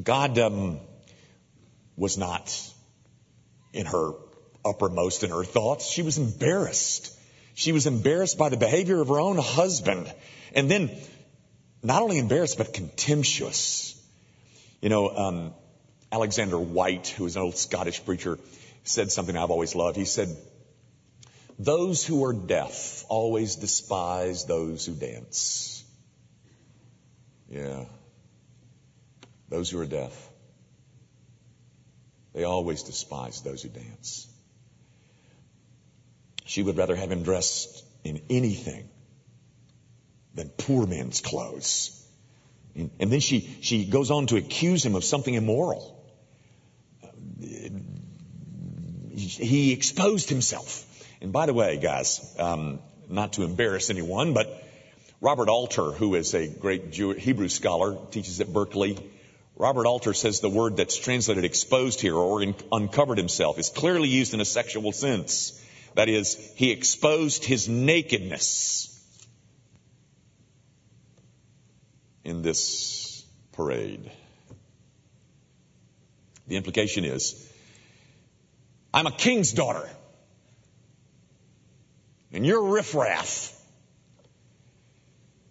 God 0.03 0.39
um, 0.39 0.81
was 1.97 2.19
not 2.19 2.55
in 3.73 3.87
her 3.87 4.13
uppermost 4.65 5.23
in 5.23 5.31
her 5.31 5.45
thoughts. 5.45 5.87
She 5.87 6.03
was 6.03 6.19
embarrassed. 6.19 7.13
She 7.55 7.73
was 7.73 7.87
embarrassed 7.87 8.37
by 8.39 8.49
the 8.49 8.57
behavior 8.57 9.01
of 9.01 9.09
her 9.09 9.21
own 9.21 9.39
husband. 9.39 10.13
And 10.55 10.71
then 10.71 10.91
not 11.83 12.03
only 12.03 12.19
embarrassed, 12.19 12.59
but 12.59 12.75
contemptuous. 12.75 13.95
You 14.81 14.89
know, 14.89 15.09
um, 15.09 15.55
Alexander 16.13 16.59
Whyte, 16.59 17.09
who 17.09 17.25
was 17.25 17.37
an 17.37 17.43
old 17.43 17.57
Scottish 17.57 18.05
preacher, 18.05 18.39
said 18.85 19.11
something 19.11 19.37
I've 19.37 19.51
always 19.51 19.75
loved. 19.75 19.97
He 19.97 20.05
said, 20.05 20.37
those 21.59 22.05
who 22.05 22.25
are 22.25 22.35
deaf 22.35 23.05
always 23.09 23.57
despise 23.57 24.45
those 24.45 24.85
who 24.85 24.95
dance. 24.95 25.83
Yeah. 27.49 27.85
Those 29.49 29.71
who 29.71 29.81
are 29.81 29.87
deaf. 29.87 30.31
They 32.37 32.45
always 32.45 32.83
despise 32.83 33.41
those 33.41 33.63
who 33.63 33.71
dance. 33.71 34.29
She 36.45 36.63
would 36.63 36.77
rather 36.77 36.95
have 36.95 37.11
him 37.11 37.23
dressed 37.23 37.83
in 38.05 38.21
anything 38.29 38.91
than 40.35 40.51
poor 40.51 40.87
man's 40.87 41.23
clothes. 41.23 41.99
And 42.75 43.11
then 43.11 43.21
she, 43.21 43.57
she 43.63 43.87
goes 43.87 44.11
on 44.11 44.27
to 44.27 44.37
accuse 44.37 44.85
him 44.85 44.97
of 44.97 45.03
something 45.03 45.33
immoral. 45.33 45.99
He 49.15 49.73
exposed 49.73 50.29
himself. 50.29 50.85
And 51.23 51.33
by 51.33 51.47
the 51.47 51.55
way, 51.55 51.79
guys, 51.79 52.37
um, 52.39 52.81
not 53.09 53.33
to 53.35 53.45
embarrass 53.45 53.89
anyone, 53.89 54.35
but 54.35 54.63
Robert 55.23 55.49
Alter, 55.49 55.91
who 55.91 56.15
is 56.15 56.35
a 56.35 56.47
great 56.49 56.93
Jew, 56.93 57.13
Hebrew 57.13 57.49
scholar, 57.49 57.97
teaches 58.11 58.43
at 58.43 58.53
Berkeley. 58.53 58.99
Robert 59.57 59.87
Alter 59.87 60.13
says 60.13 60.41
the 60.41 60.51
word 60.51 60.77
that's 60.77 60.99
translated 60.99 61.45
exposed 61.45 62.01
here 62.01 62.15
or 62.15 62.43
in, 62.43 62.55
uncovered 62.71 63.17
himself 63.17 63.59
is 63.59 63.71
clearly 63.71 64.09
used 64.09 64.35
in 64.35 64.41
a 64.41 64.45
sexual 64.45 64.93
sense. 64.93 65.63
That 65.95 66.11
is, 66.11 66.37
he 66.57 66.71
exposed 66.73 67.43
his 67.43 67.67
nakedness 67.67 68.93
in 72.23 72.43
this 72.43 73.25
parade. 73.53 74.11
The 76.49 76.57
implication 76.57 77.05
is, 77.05 77.51
I'm 78.93 79.07
a 79.07 79.13
king's 79.13 79.53
daughter 79.53 79.89
and 82.31 82.45
you're 82.45 82.63
riffraff. 82.63 83.56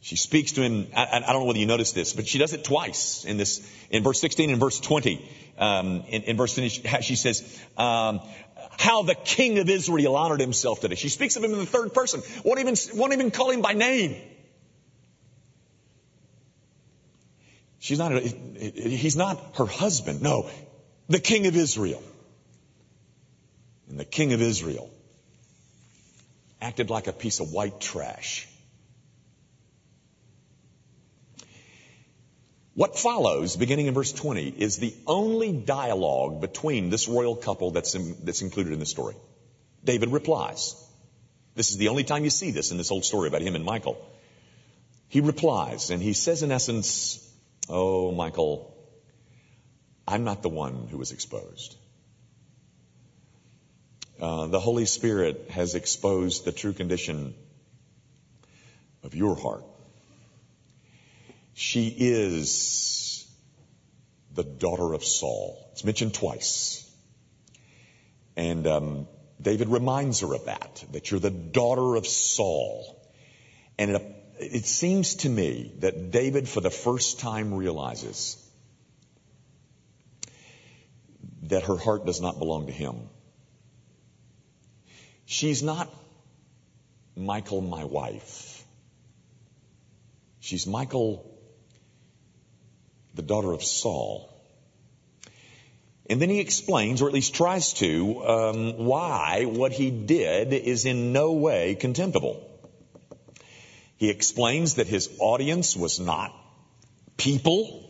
She 0.06 0.18
speaks 0.18 0.52
to 0.52 0.62
him. 0.62 0.86
I, 0.96 1.08
I, 1.14 1.20
don't 1.34 1.40
know 1.40 1.46
whether 1.46 1.58
you 1.58 1.66
noticed 1.66 1.96
this, 1.96 2.14
but 2.14 2.28
she 2.28 2.38
does 2.38 2.54
it 2.54 2.64
twice 2.64 3.26
in 3.26 3.38
this, 3.38 3.68
in 3.90 4.04
verse 4.04 4.22
16 4.22 4.52
and 4.52 4.60
verse 4.60 4.80
20. 4.80 5.28
Um, 5.58 6.04
in, 6.08 6.22
in, 6.22 6.38
verse 6.38 6.54
20, 6.54 6.70
she 7.02 7.16
says, 7.16 7.42
um, 7.76 8.20
how 8.78 9.02
the 9.02 9.16
king 9.16 9.58
of 9.58 9.68
Israel 9.68 10.16
honored 10.16 10.42
himself 10.42 10.80
today. 10.80 10.94
She 10.94 11.10
speaks 11.10 11.38
of 11.38 11.44
him 11.44 11.54
in 11.54 11.58
the 11.58 11.66
third 11.66 11.92
person. 11.96 12.22
Won't 12.44 12.60
even, 12.60 12.76
won't 12.94 13.14
even 13.14 13.32
call 13.32 13.50
him 13.50 13.64
by 13.64 13.74
name. 13.74 14.16
She's 17.80 17.98
not, 17.98 18.12
he's 18.22 19.16
not 19.16 19.56
her 19.56 19.66
husband. 19.66 20.22
No, 20.22 20.52
the 21.10 21.20
king 21.20 21.48
of 21.48 21.56
Israel. 21.56 22.04
And 23.90 24.00
the 24.00 24.06
king 24.06 24.34
of 24.34 24.42
Israel 24.44 24.88
acted 26.62 26.92
like 26.92 27.08
a 27.08 27.14
piece 27.14 27.40
of 27.40 27.52
white 27.52 27.82
trash. 27.82 28.48
What 32.76 33.00
follows, 33.00 33.56
beginning 33.56 33.88
in 33.88 33.94
verse 33.94 34.12
20, 34.12 34.50
is 34.50 34.78
the 34.78 34.94
only 35.08 35.54
dialogue 35.54 36.42
between 36.42 36.90
this 36.90 37.08
royal 37.08 37.36
couple 37.36 37.72
that's, 37.72 37.96
in, 37.96 38.18
that's 38.24 38.42
included 38.42 38.74
in 38.74 38.80
the 38.80 38.86
story. 38.86 39.16
David 39.86 40.12
replies. 40.12 40.76
This 41.56 41.70
is 41.70 41.78
the 41.78 41.88
only 41.88 42.04
time 42.04 42.26
you 42.26 42.30
see 42.30 42.52
this 42.52 42.72
in 42.72 42.78
this 42.78 42.92
old 42.92 43.06
story 43.06 43.30
about 43.30 43.42
him 43.42 43.56
and 43.56 43.64
Michal. 43.64 43.98
He 45.08 45.22
replies, 45.22 45.90
and 45.90 46.04
he 46.04 46.12
says 46.12 46.44
in 46.44 46.52
essence, 46.52 47.26
Oh, 47.70 48.12
Michal, 48.12 48.76
I'm 50.06 50.26
not 50.26 50.42
the 50.42 50.50
one 50.50 50.88
who 50.92 50.98
was 50.98 51.14
exposed. 51.14 51.78
Uh, 54.20 54.48
the 54.48 54.60
Holy 54.60 54.86
Spirit 54.86 55.50
has 55.50 55.76
exposed 55.76 56.44
the 56.44 56.52
true 56.52 56.74
condition 56.74 57.36
of 59.02 59.16
your 59.16 59.36
heart. 59.36 59.64
She 61.56 61.88
is 61.88 63.26
the 64.34 64.44
daughter 64.44 64.94
of 64.94 65.06
Saul. 65.06 65.70
It's 65.72 65.86
mentioned 65.86 66.14
twice. 66.14 66.86
And 68.36 68.68
um, 68.68 69.08
David 69.42 69.70
reminds 69.70 70.20
her 70.20 70.36
of 70.36 70.46
that, 70.46 70.84
that 70.92 71.10
you're 71.10 71.22
the 71.22 71.30
daughter 71.30 71.96
of 71.96 72.06
Saul. 72.06 73.02
And 73.80 73.92
it, 73.92 74.16
it 74.38 74.66
seems 74.66 75.16
to 75.16 75.30
me 75.30 75.72
that 75.80 76.12
David, 76.12 76.50
for 76.50 76.60
the 76.60 76.70
first 76.70 77.22
time, 77.22 77.54
realizes 77.54 78.36
that 81.44 81.64
her 81.64 81.78
heart 81.78 82.06
does 82.06 82.20
not 82.20 82.38
belong 82.38 82.66
to 82.66 82.74
him. 82.74 83.08
She's 85.26 85.64
not 85.64 85.90
Michal, 87.16 87.62
my 87.62 87.86
wife. 87.86 88.66
She's 90.42 90.68
Michal, 90.68 91.32
the 93.16 93.22
daughter 93.22 93.52
of 93.52 93.64
Saul. 93.64 94.32
And 96.08 96.22
then 96.22 96.30
he 96.30 96.40
explains, 96.40 97.02
or 97.02 97.08
at 97.08 97.14
least 97.14 97.34
tries 97.34 97.74
to, 97.74 98.26
um, 98.26 98.86
why 98.86 99.46
what 99.46 99.72
he 99.72 99.90
did 99.90 100.54
is 100.54 100.86
in 100.86 101.14
no 101.14 101.34
way 101.34 101.76
contemptible. 101.76 102.48
He 103.98 104.10
explains 104.10 104.76
that 104.76 104.88
his 104.88 105.10
audience 105.20 105.76
was 105.76 106.00
not 106.00 106.36
people, 107.18 107.85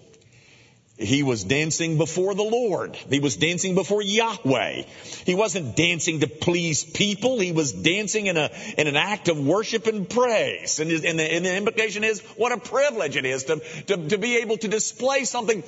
he 0.98 1.24
was 1.24 1.44
dancing 1.44 1.98
before 1.98 2.36
the 2.36 2.44
Lord. 2.44 2.96
He 2.96 3.20
was 3.20 3.36
dancing 3.36 3.76
before 3.76 4.02
Yahweh. 4.02 4.84
He 5.26 5.36
wasn't 5.36 5.76
dancing 5.76 6.22
to 6.22 6.28
please 6.28 6.86
people. 6.86 7.38
He 7.40 7.52
was 7.52 7.74
dancing 7.74 8.28
in 8.28 8.38
a 8.38 8.50
in 8.78 8.88
an 8.88 8.96
act 8.96 9.28
of 9.28 9.38
worship 9.38 9.88
and 9.88 10.10
praise. 10.10 10.80
And, 10.80 10.90
and, 10.90 11.20
the, 11.20 11.24
and 11.24 11.46
the, 11.46 11.56
implication 11.56 12.06
is 12.06 12.22
what 12.38 12.54
a 12.54 12.58
privilege 12.58 13.18
it 13.18 13.26
is 13.26 13.44
to, 13.46 13.62
to, 13.88 14.08
to 14.10 14.18
be 14.18 14.38
able 14.38 14.58
to 14.58 14.70
display 14.70 15.26
something 15.26 15.64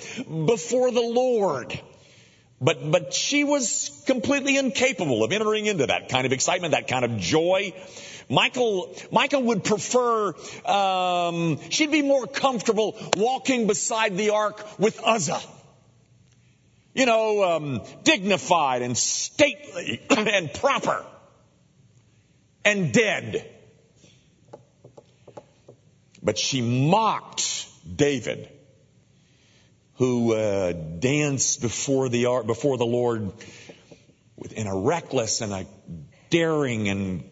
before 0.46 0.92
the 0.92 1.02
Lord. 1.02 1.78
But 2.62 2.90
but 2.90 3.14
she 3.14 3.44
was 3.44 4.02
completely 4.06 4.58
incapable 4.58 5.26
of 5.26 5.34
entering 5.34 5.66
into 5.66 5.88
that 5.88 6.08
kind 6.08 6.26
of 6.26 6.32
excitement, 6.32 6.72
that 6.72 6.88
kind 6.88 7.04
of 7.04 7.18
joy. 7.18 7.74
Michal, 8.30 8.96
Michal 9.12 9.44
would 9.44 9.64
prefer, 9.64 10.34
um, 10.66 11.60
she'd 11.70 11.92
be 11.92 12.02
more 12.02 12.28
comfortable 12.28 12.98
walking 13.16 13.68
beside 13.68 14.18
the 14.18 14.32
ark 14.32 14.80
with 14.80 15.00
Uzzah. 15.04 15.42
You 16.94 17.06
know, 17.06 17.44
um, 17.44 17.82
dignified 18.04 18.82
and 18.82 18.98
stately 18.98 20.02
and 20.10 20.54
proper 20.54 21.06
and 22.66 22.92
dead. 22.92 23.50
But 26.22 26.38
she 26.38 26.62
mocked 26.62 27.68
David, 27.96 28.50
who 29.96 30.34
uh, 30.34 30.74
danced 30.74 31.62
before 31.62 32.10
the 32.10 32.26
ark, 32.26 32.48
before 32.48 32.78
the 32.78 32.86
Lord 32.86 33.32
in 34.52 34.68
a 34.68 34.76
reckless 34.76 35.42
and 35.42 35.54
a 35.54 35.66
daring 36.30 36.90
and 36.90 37.24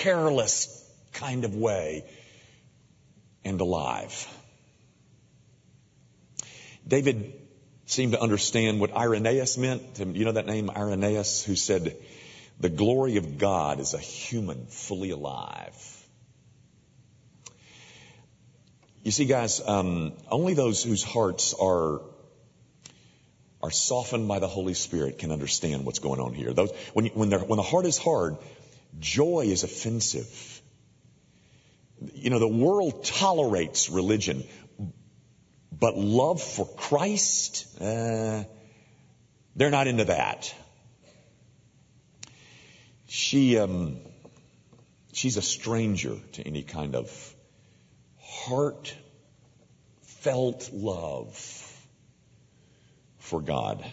careless 0.00 0.78
kind 1.12 1.44
of 1.44 1.54
way 1.54 2.04
and 3.44 3.60
alive. 3.60 4.28
David 6.86 7.32
seemed 7.86 8.12
to 8.12 8.20
understand 8.20 8.80
what 8.80 8.96
Irenaeus 8.96 9.58
meant. 9.58 9.98
You 9.98 10.24
know 10.24 10.32
that 10.32 10.46
name, 10.46 10.70
Irenaeus, 10.70 11.44
who 11.44 11.56
said, 11.56 11.96
the 12.58 12.68
glory 12.68 13.16
of 13.16 13.38
God 13.38 13.80
is 13.80 13.94
a 13.94 13.98
human 13.98 14.66
fully 14.66 15.10
alive. 15.10 15.76
You 19.02 19.10
see, 19.10 19.24
guys, 19.24 19.60
um, 19.66 20.12
only 20.30 20.54
those 20.54 20.82
whose 20.82 21.02
hearts 21.02 21.54
are 21.54 22.02
are 23.62 23.70
softened 23.70 24.26
by 24.26 24.40
the 24.40 24.48
Holy 24.48 24.74
Spirit 24.74 25.18
can 25.18 25.30
understand 25.30 25.84
what's 25.84 26.00
going 26.00 26.20
on 26.20 26.34
here. 26.34 26.52
Those, 26.52 26.72
when, 26.94 27.06
when, 27.06 27.30
when 27.30 27.56
the 27.56 27.62
heart 27.62 27.86
is 27.86 27.96
hard, 27.96 28.36
Joy 28.98 29.46
is 29.46 29.64
offensive. 29.64 30.62
You 32.14 32.30
know, 32.30 32.38
the 32.38 32.48
world 32.48 33.04
tolerates 33.04 33.90
religion, 33.90 34.44
but 35.70 35.96
love 35.96 36.42
for 36.42 36.66
Christ, 36.66 37.66
uh, 37.80 38.44
They're 39.54 39.70
not 39.70 39.86
into 39.86 40.04
that. 40.06 40.54
She, 43.06 43.58
um, 43.58 43.98
she's 45.12 45.36
a 45.36 45.42
stranger 45.42 46.16
to 46.32 46.46
any 46.46 46.62
kind 46.62 46.96
of 46.96 47.34
heartfelt 48.18 48.96
love 50.72 51.36
for 53.18 53.42
God. 53.42 53.84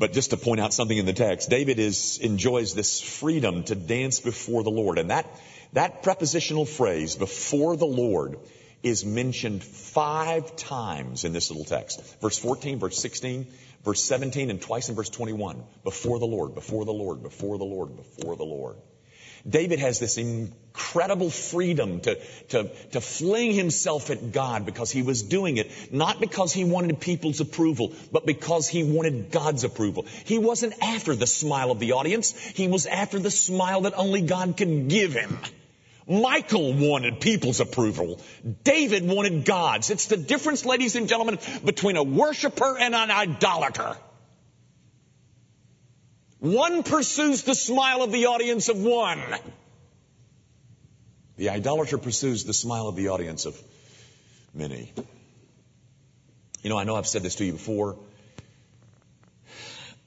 But 0.00 0.14
just 0.14 0.30
to 0.30 0.38
point 0.38 0.60
out 0.60 0.72
something 0.72 0.96
in 0.96 1.04
the 1.04 1.12
text, 1.12 1.50
David 1.50 1.78
is, 1.78 2.18
enjoys 2.22 2.72
this 2.72 3.02
freedom 3.02 3.64
to 3.64 3.74
dance 3.74 4.18
before 4.18 4.62
the 4.62 4.70
Lord. 4.70 4.98
And 4.98 5.10
that, 5.10 5.26
that 5.74 6.02
prepositional 6.02 6.64
phrase, 6.64 7.16
before 7.16 7.76
the 7.76 7.86
Lord, 7.86 8.38
is 8.82 9.04
mentioned 9.04 9.62
five 9.62 10.56
times 10.56 11.24
in 11.24 11.34
this 11.34 11.50
little 11.50 11.66
text. 11.66 12.00
Verse 12.22 12.38
14, 12.38 12.78
verse 12.78 12.98
16, 12.98 13.46
verse 13.84 14.02
17, 14.02 14.48
and 14.48 14.62
twice 14.62 14.88
in 14.88 14.94
verse 14.94 15.10
21. 15.10 15.62
Before 15.84 16.18
the 16.18 16.26
Lord, 16.26 16.54
before 16.54 16.86
the 16.86 16.94
Lord, 16.94 17.22
before 17.22 17.58
the 17.58 17.64
Lord, 17.64 17.94
before 17.94 18.36
the 18.36 18.44
Lord. 18.44 18.76
David 19.48 19.78
has 19.78 19.98
this 19.98 20.18
incredible 20.18 21.30
freedom 21.30 22.00
to, 22.00 22.18
to, 22.50 22.70
to 22.92 23.00
fling 23.00 23.52
himself 23.52 24.10
at 24.10 24.32
God 24.32 24.66
because 24.66 24.90
he 24.90 25.02
was 25.02 25.22
doing 25.22 25.56
it, 25.56 25.70
not 25.92 26.20
because 26.20 26.52
he 26.52 26.64
wanted 26.64 27.00
people's 27.00 27.40
approval, 27.40 27.92
but 28.12 28.26
because 28.26 28.68
he 28.68 28.84
wanted 28.84 29.30
God's 29.30 29.64
approval. 29.64 30.06
He 30.24 30.38
wasn't 30.38 30.74
after 30.82 31.14
the 31.14 31.26
smile 31.26 31.70
of 31.70 31.78
the 31.78 31.92
audience. 31.92 32.32
He 32.32 32.68
was 32.68 32.86
after 32.86 33.18
the 33.18 33.30
smile 33.30 33.82
that 33.82 33.94
only 33.96 34.22
God 34.22 34.56
could 34.56 34.88
give 34.88 35.12
him. 35.12 35.38
Michal 36.06 36.72
wanted 36.72 37.20
people's 37.20 37.60
approval. 37.60 38.20
David 38.64 39.06
wanted 39.06 39.44
God's. 39.44 39.90
It's 39.90 40.06
the 40.06 40.16
difference, 40.16 40.66
ladies 40.66 40.96
and 40.96 41.08
gentlemen, 41.08 41.38
between 41.64 41.96
a 41.96 42.02
worshiper 42.02 42.76
and 42.78 42.94
an 42.94 43.10
idolater. 43.10 43.96
One 46.40 46.82
pursues 46.82 47.42
the 47.42 47.54
smile 47.54 48.02
of 48.02 48.12
the 48.12 48.26
audience 48.26 48.70
of 48.70 48.82
one. 48.82 49.22
The 51.36 51.50
idolater 51.50 51.98
pursues 51.98 52.44
the 52.44 52.54
smile 52.54 52.88
of 52.88 52.96
the 52.96 53.08
audience 53.08 53.44
of 53.44 53.60
many. 54.54 54.92
You 56.62 56.70
know, 56.70 56.78
I 56.78 56.84
know 56.84 56.96
I've 56.96 57.06
said 57.06 57.22
this 57.22 57.34
to 57.36 57.44
you 57.44 57.52
before, 57.52 57.98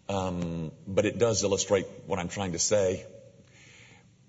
um, 0.09 0.71
but 0.87 1.05
it 1.05 1.19
does 1.19 1.43
illustrate 1.43 1.85
what 2.07 2.17
I'm 2.17 2.29
trying 2.29 2.53
to 2.53 2.59
say. 2.59 3.05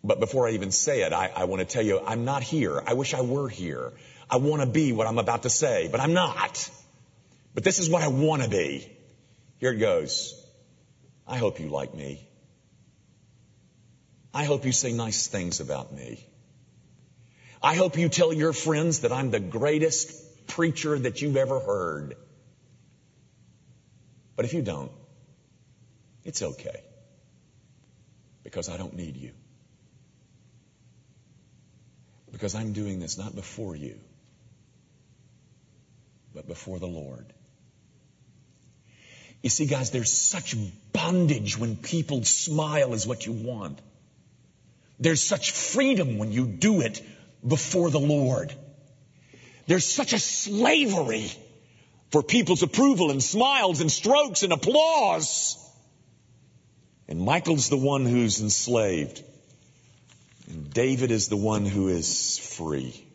But 0.03 0.21
before 0.21 0.47
I 0.47 0.51
even 0.51 0.73
say 0.73 1.03
it, 1.03 1.15
I, 1.15 1.33
I 1.35 1.45
want 1.45 1.61
to 1.61 1.67
tell 1.67 1.83
you, 1.83 2.01
I'm 2.07 2.27
not 2.27 2.43
here. 2.43 2.83
I 2.87 2.93
wish 2.93 3.15
I 3.15 3.23
were 3.23 3.49
here. 3.49 3.95
I 4.29 4.37
want 4.37 4.61
to 4.61 4.69
be 4.69 4.93
what 4.93 5.07
I'm 5.07 5.19
about 5.19 5.45
to 5.45 5.51
say, 5.51 5.89
but 5.91 6.01
I'm 6.01 6.13
not. 6.13 6.69
But 7.55 7.65
this 7.65 7.79
is 7.79 7.89
what 7.89 8.03
I 8.03 8.09
want 8.09 8.43
to 8.43 8.51
be. 8.51 8.91
Here 9.59 9.73
it 9.73 9.79
goes. 9.79 10.44
I 11.27 11.37
hope 11.37 11.61
you 11.61 11.69
like 11.69 11.95
me. 11.95 12.29
I 14.33 14.45
hope 14.45 14.65
you 14.65 14.73
say 14.73 14.93
nice 14.93 15.27
things 15.27 15.61
about 15.61 15.93
me. 15.93 16.27
I 17.63 17.77
hope 17.77 17.97
you 17.97 18.09
tell 18.09 18.33
your 18.33 18.53
friends 18.53 19.01
that 19.01 19.13
I'm 19.13 19.31
the 19.31 19.41
greatest 19.41 20.47
preacher 20.49 20.99
that 20.99 21.23
you've 21.23 21.37
ever 21.37 21.61
heard. 21.61 22.17
But 24.37 24.45
if 24.45 24.53
you 24.53 24.63
don't, 24.63 24.93
it's 26.25 26.43
okay. 26.43 26.83
Because 28.43 28.69
I 28.69 28.77
don't 28.77 28.95
need 28.95 29.17
you. 29.17 29.33
Because 32.33 32.55
I'm 32.55 32.73
doing 32.73 32.99
this 32.99 33.17
not 33.17 33.35
before 33.35 33.77
you, 33.77 33.99
but 36.35 36.49
before 36.49 36.79
the 36.79 36.87
Lord. 36.87 37.33
You 39.45 39.51
see, 39.51 39.67
guys, 39.67 39.91
there's 39.91 40.11
such 40.11 40.57
bondage 40.95 41.59
when 41.59 41.77
people 41.77 42.25
smile 42.25 42.95
is 42.95 43.07
what 43.07 43.27
you 43.27 43.33
want. 43.33 43.79
There's 44.99 45.23
such 45.23 45.51
freedom 45.51 46.17
when 46.17 46.33
you 46.33 46.47
do 46.47 46.81
it 46.81 47.03
before 47.47 47.91
the 47.91 48.01
Lord. 48.01 48.55
There's 49.67 49.85
such 49.85 50.15
a 50.15 50.19
slavery 50.19 51.31
for 52.11 52.23
people's 52.23 52.63
approval 52.63 53.11
and 53.11 53.23
smiles 53.23 53.83
and 53.83 53.93
strokes 53.93 54.45
and 54.45 54.53
applause. 54.55 55.59
And 57.07 57.21
Michal's 57.21 57.69
the 57.69 57.77
one 57.77 58.07
who's 58.07 58.41
enslaved. 58.41 59.23
And 60.49 60.73
David 60.73 61.11
is 61.11 61.29
the 61.29 61.37
one 61.37 61.67
who 61.67 61.89
is 61.89 62.39
free. 62.39 63.07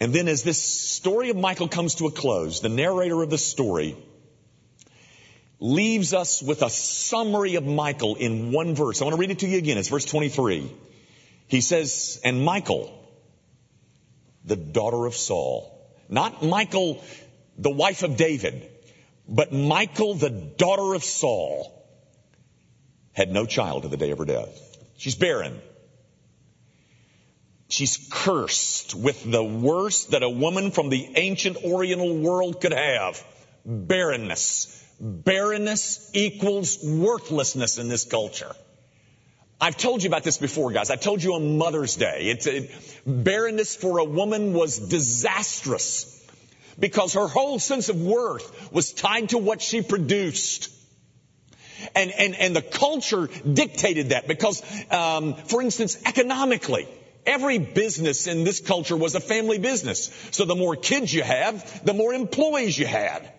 And 0.00 0.12
then 0.12 0.28
as 0.28 0.42
this 0.42 0.62
story 0.62 1.30
of 1.30 1.36
Michal 1.38 1.68
comes 1.68 1.94
to 1.94 2.08
a 2.08 2.10
close, 2.10 2.60
the 2.60 2.68
narrator 2.68 3.22
of 3.22 3.30
the 3.30 3.38
story 3.38 3.96
leaves 5.64 6.12
us 6.12 6.42
with 6.42 6.60
a 6.60 6.68
summary 6.68 7.54
of 7.54 7.64
Michal 7.64 8.16
in 8.16 8.52
one 8.52 8.74
verse. 8.74 9.00
I 9.00 9.06
want 9.06 9.14
to 9.14 9.20
read 9.20 9.30
it 9.30 9.38
to 9.38 9.48
you 9.48 9.56
again. 9.56 9.78
It's 9.78 9.88
verse 9.88 10.04
23. 10.04 10.70
He 11.48 11.62
says, 11.62 12.20
and 12.22 12.44
Michal, 12.44 12.92
the 14.44 14.56
daughter 14.56 15.06
of 15.06 15.14
Saul, 15.14 15.90
not 16.10 16.42
Michal, 16.42 17.02
the 17.56 17.70
wife 17.70 18.02
of 18.02 18.18
David, 18.18 18.70
but 19.26 19.52
Michal, 19.54 20.12
the 20.12 20.28
daughter 20.28 20.92
of 20.92 21.02
Saul, 21.02 21.72
had 23.14 23.32
no 23.32 23.46
child 23.46 23.84
to 23.84 23.88
the 23.88 23.96
day 23.96 24.10
of 24.10 24.18
her 24.18 24.26
death. 24.26 24.76
She's 24.98 25.14
barren. 25.14 25.62
She's 27.68 28.06
cursed 28.10 28.94
with 28.94 29.30
the 29.30 29.42
worst 29.42 30.10
that 30.10 30.22
a 30.22 30.28
woman 30.28 30.72
from 30.72 30.90
the 30.90 31.08
ancient 31.16 31.56
Oriental 31.64 32.18
world 32.18 32.60
could 32.60 32.74
have. 32.74 33.24
Barrenness. 33.64 34.83
Barrenness 35.00 36.10
equals 36.14 36.78
worthlessness 36.82 37.78
in 37.78 37.88
this 37.88 38.04
culture. 38.04 38.54
I've 39.60 39.76
told 39.76 40.02
you 40.02 40.08
about 40.08 40.24
this 40.24 40.38
before, 40.38 40.72
guys. 40.72 40.90
I 40.90 40.96
told 40.96 41.22
you 41.22 41.34
on 41.34 41.58
Mother's 41.58 41.96
Day. 41.96 42.26
It's 42.28 42.46
it, 42.46 42.70
barrenness 43.06 43.74
for 43.74 43.98
a 43.98 44.04
woman 44.04 44.52
was 44.52 44.78
disastrous 44.78 46.10
because 46.78 47.14
her 47.14 47.28
whole 47.28 47.58
sense 47.58 47.88
of 47.88 48.00
worth 48.00 48.72
was 48.72 48.92
tied 48.92 49.30
to 49.30 49.38
what 49.38 49.62
she 49.62 49.82
produced. 49.82 50.70
And, 51.94 52.10
and, 52.10 52.34
and 52.34 52.56
the 52.56 52.62
culture 52.62 53.28
dictated 53.50 54.10
that 54.10 54.26
because, 54.26 54.62
um, 54.90 55.34
for 55.34 55.62
instance, 55.62 55.98
economically, 56.04 56.88
every 57.26 57.58
business 57.58 58.26
in 58.26 58.44
this 58.44 58.60
culture 58.60 58.96
was 58.96 59.14
a 59.14 59.20
family 59.20 59.58
business. 59.58 60.10
So 60.30 60.44
the 60.44 60.54
more 60.54 60.76
kids 60.76 61.12
you 61.12 61.22
have, 61.22 61.84
the 61.84 61.94
more 61.94 62.12
employees 62.12 62.78
you 62.78 62.86
had. 62.86 63.30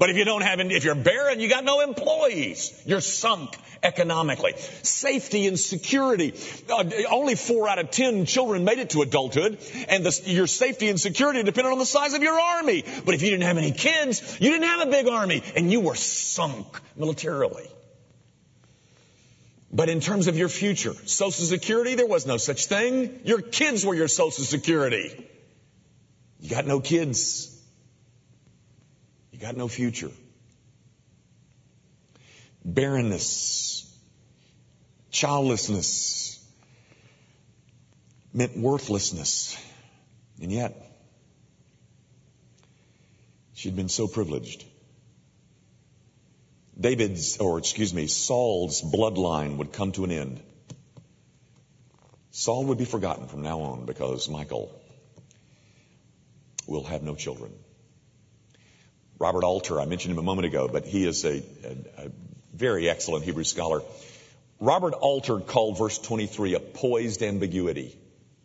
But 0.00 0.08
if 0.08 0.16
you 0.16 0.24
don't 0.24 0.40
have, 0.40 0.58
if 0.60 0.82
you're 0.82 0.94
barren, 0.94 1.40
you 1.40 1.48
got 1.50 1.62
no 1.62 1.80
employees. 1.80 2.72
You're 2.86 3.02
sunk 3.02 3.54
economically. 3.82 4.54
Safety 4.82 5.46
and 5.46 5.60
security. 5.60 6.32
Uh, 6.70 6.84
only 7.10 7.34
four 7.34 7.68
out 7.68 7.78
of 7.78 7.90
ten 7.90 8.24
children 8.24 8.64
made 8.64 8.78
it 8.78 8.90
to 8.90 9.02
adulthood, 9.02 9.58
and 9.90 10.02
the, 10.02 10.22
your 10.24 10.46
safety 10.46 10.88
and 10.88 10.98
security 10.98 11.42
depended 11.42 11.70
on 11.70 11.78
the 11.78 11.84
size 11.84 12.14
of 12.14 12.22
your 12.22 12.40
army. 12.40 12.82
But 13.04 13.14
if 13.14 13.20
you 13.20 13.28
didn't 13.28 13.42
have 13.42 13.58
any 13.58 13.72
kids, 13.72 14.38
you 14.40 14.50
didn't 14.50 14.68
have 14.68 14.88
a 14.88 14.90
big 14.90 15.06
army, 15.06 15.42
and 15.54 15.70
you 15.70 15.80
were 15.80 15.96
sunk 15.96 16.80
militarily. 16.96 17.68
But 19.70 19.90
in 19.90 20.00
terms 20.00 20.28
of 20.28 20.36
your 20.38 20.48
future, 20.48 20.94
Social 21.04 21.44
Security, 21.44 21.94
there 21.94 22.06
was 22.06 22.26
no 22.26 22.38
such 22.38 22.68
thing. 22.68 23.20
Your 23.24 23.42
kids 23.42 23.84
were 23.84 23.94
your 23.94 24.08
Social 24.08 24.44
Security. 24.44 25.28
You 26.40 26.48
got 26.48 26.66
no 26.66 26.80
kids. 26.80 27.49
You 29.40 29.46
got 29.46 29.56
no 29.56 29.68
future. 29.68 30.10
Barrenness, 32.62 33.90
childlessness 35.10 36.46
meant 38.34 38.54
worthlessness. 38.54 39.56
And 40.42 40.52
yet, 40.52 40.76
she'd 43.54 43.76
been 43.76 43.88
so 43.88 44.06
privileged. 44.06 44.62
David's, 46.78 47.38
or 47.38 47.58
excuse 47.58 47.94
me, 47.94 48.08
Saul's 48.08 48.82
bloodline 48.82 49.56
would 49.56 49.72
come 49.72 49.92
to 49.92 50.04
an 50.04 50.10
end. 50.10 50.42
Saul 52.30 52.66
would 52.66 52.78
be 52.78 52.84
forgotten 52.84 53.26
from 53.26 53.40
now 53.40 53.60
on 53.60 53.86
because 53.86 54.28
Michal 54.28 54.70
will 56.66 56.84
have 56.84 57.02
no 57.02 57.14
children. 57.14 57.52
Robert 59.20 59.44
Alter, 59.44 59.78
I 59.78 59.84
mentioned 59.84 60.12
him 60.12 60.18
a 60.18 60.22
moment 60.22 60.46
ago, 60.46 60.66
but 60.66 60.86
he 60.86 61.06
is 61.06 61.26
a, 61.26 61.36
a, 61.36 62.04
a 62.06 62.10
very 62.54 62.88
excellent 62.88 63.22
Hebrew 63.22 63.44
scholar. 63.44 63.82
Robert 64.58 64.94
Alter 64.94 65.40
called 65.40 65.76
verse 65.78 65.98
23 65.98 66.54
a 66.54 66.60
poised 66.60 67.22
ambiguity. 67.22 67.94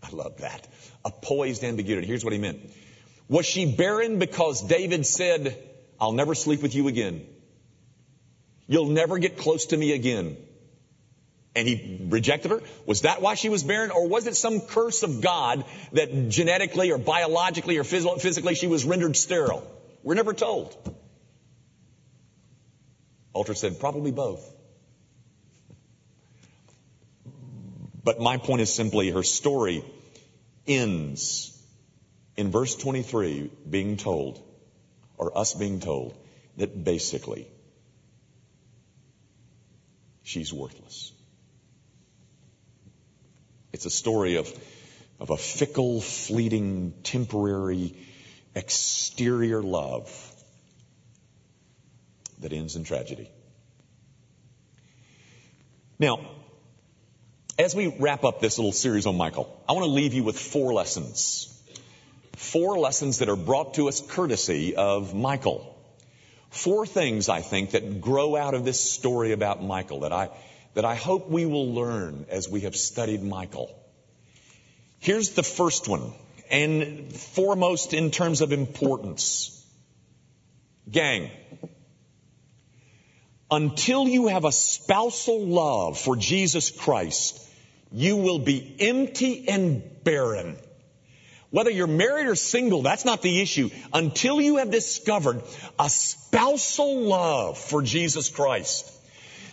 I 0.03 0.09
love 0.13 0.37
that. 0.39 0.67
A 1.05 1.11
poised 1.11 1.63
ambiguity. 1.63 2.05
Here's 2.05 2.25
what 2.25 2.33
he 2.33 2.39
meant. 2.39 2.59
Was 3.29 3.45
she 3.45 3.73
barren 3.73 4.19
because 4.19 4.61
David 4.67 5.05
said, 5.05 5.57
I'll 5.99 6.11
never 6.11 6.35
sleep 6.35 6.61
with 6.61 6.75
you 6.75 6.89
again? 6.89 7.25
You'll 8.67 8.89
never 8.89 9.17
get 9.17 9.37
close 9.37 9.67
to 9.67 9.77
me 9.77 9.93
again. 9.93 10.35
And 11.55 11.69
he 11.69 12.01
rejected 12.09 12.51
her? 12.51 12.61
Was 12.85 13.01
that 13.01 13.21
why 13.21 13.35
she 13.35 13.47
was 13.47 13.63
barren? 13.63 13.91
Or 13.91 14.09
was 14.09 14.27
it 14.27 14.35
some 14.35 14.59
curse 14.59 15.03
of 15.03 15.21
God 15.21 15.63
that 15.93 16.27
genetically 16.27 16.91
or 16.91 16.97
biologically 16.97 17.77
or 17.77 17.85
physically 17.85 18.55
she 18.55 18.67
was 18.67 18.83
rendered 18.83 19.15
sterile? 19.15 19.65
We're 20.05 20.13
never 20.13 20.35
told. 20.35 20.95
Alter 23.33 23.55
said, 23.55 23.79
probably 23.79 24.11
both. 24.11 24.47
But 28.03 28.19
my 28.19 28.37
point 28.37 28.61
is 28.61 28.71
simply 28.71 29.09
her 29.09 29.23
story 29.23 29.83
ends 30.67 31.59
in 32.37 32.51
verse 32.51 32.75
23 32.75 33.49
being 33.67 33.97
told, 33.97 34.39
or 35.17 35.35
us 35.35 35.55
being 35.55 35.79
told, 35.79 36.15
that 36.57 36.83
basically 36.83 37.47
she's 40.21 40.53
worthless. 40.53 41.13
It's 43.73 43.87
a 43.87 43.89
story 43.89 44.35
of, 44.35 44.47
of 45.19 45.31
a 45.31 45.37
fickle, 45.37 45.99
fleeting, 45.99 46.93
temporary, 47.01 47.95
exterior 48.55 49.61
love 49.61 50.09
that 52.39 52.53
ends 52.53 52.75
in 52.75 52.83
tragedy. 52.83 53.29
Now, 55.99 56.19
as 57.57 57.73
we 57.73 57.87
wrap 57.99 58.23
up 58.23 58.41
this 58.41 58.57
little 58.57 58.73
series 58.73 59.05
on 59.05 59.17
Michal, 59.17 59.63
I 59.67 59.73
want 59.73 59.85
to 59.85 59.91
leave 59.91 60.13
you 60.13 60.23
with 60.23 60.37
four 60.37 60.73
lessons. 60.73 61.51
Four 62.33 62.77
lessons 62.79 63.19
that 63.19 63.29
are 63.29 63.37
brought 63.37 63.75
to 63.75 63.87
us 63.87 64.01
courtesy 64.01 64.75
of 64.75 65.13
Michal. 65.13 65.73
Four 66.49 66.85
things 66.85 67.29
I 67.29 67.41
think 67.41 67.71
that 67.71 68.01
grow 68.01 68.35
out 68.35 68.53
of 68.53 68.65
this 68.65 68.79
story 68.79 69.31
about 69.31 69.63
Michal 69.63 70.01
that 70.01 70.11
I, 70.11 70.29
that 70.73 70.83
I 70.83 70.95
hope 70.95 71.29
we 71.29 71.45
will 71.45 71.73
learn 71.73 72.25
as 72.29 72.49
we 72.49 72.61
have 72.61 72.75
studied 72.75 73.23
Michal. 73.23 73.73
Here's 74.99 75.31
the 75.31 75.43
first 75.43 75.87
one, 75.87 76.13
and 76.49 77.11
foremost 77.13 77.93
in 77.93 78.11
terms 78.11 78.41
of 78.41 78.51
importance. 78.51 79.51
Gang, 80.89 81.31
until 83.49 84.07
you 84.07 84.27
have 84.27 84.45
a 84.45 84.51
spousal 84.51 85.45
love 85.45 85.97
for 85.97 86.15
Jesus 86.15 86.71
Christ, 86.71 87.41
you 87.91 88.17
will 88.17 88.39
be 88.39 88.75
empty 88.79 89.47
and 89.47 89.83
barren. 90.03 90.57
Whether 91.51 91.69
you're 91.71 91.87
married 91.87 92.27
or 92.27 92.35
single, 92.35 92.81
that's 92.81 93.05
not 93.05 93.21
the 93.21 93.41
issue. 93.41 93.69
Until 93.93 94.41
you 94.41 94.57
have 94.57 94.71
discovered 94.71 95.41
a 95.79 95.89
spousal 95.89 97.01
love 97.01 97.57
for 97.57 97.81
Jesus 97.81 98.29
Christ. 98.29 98.91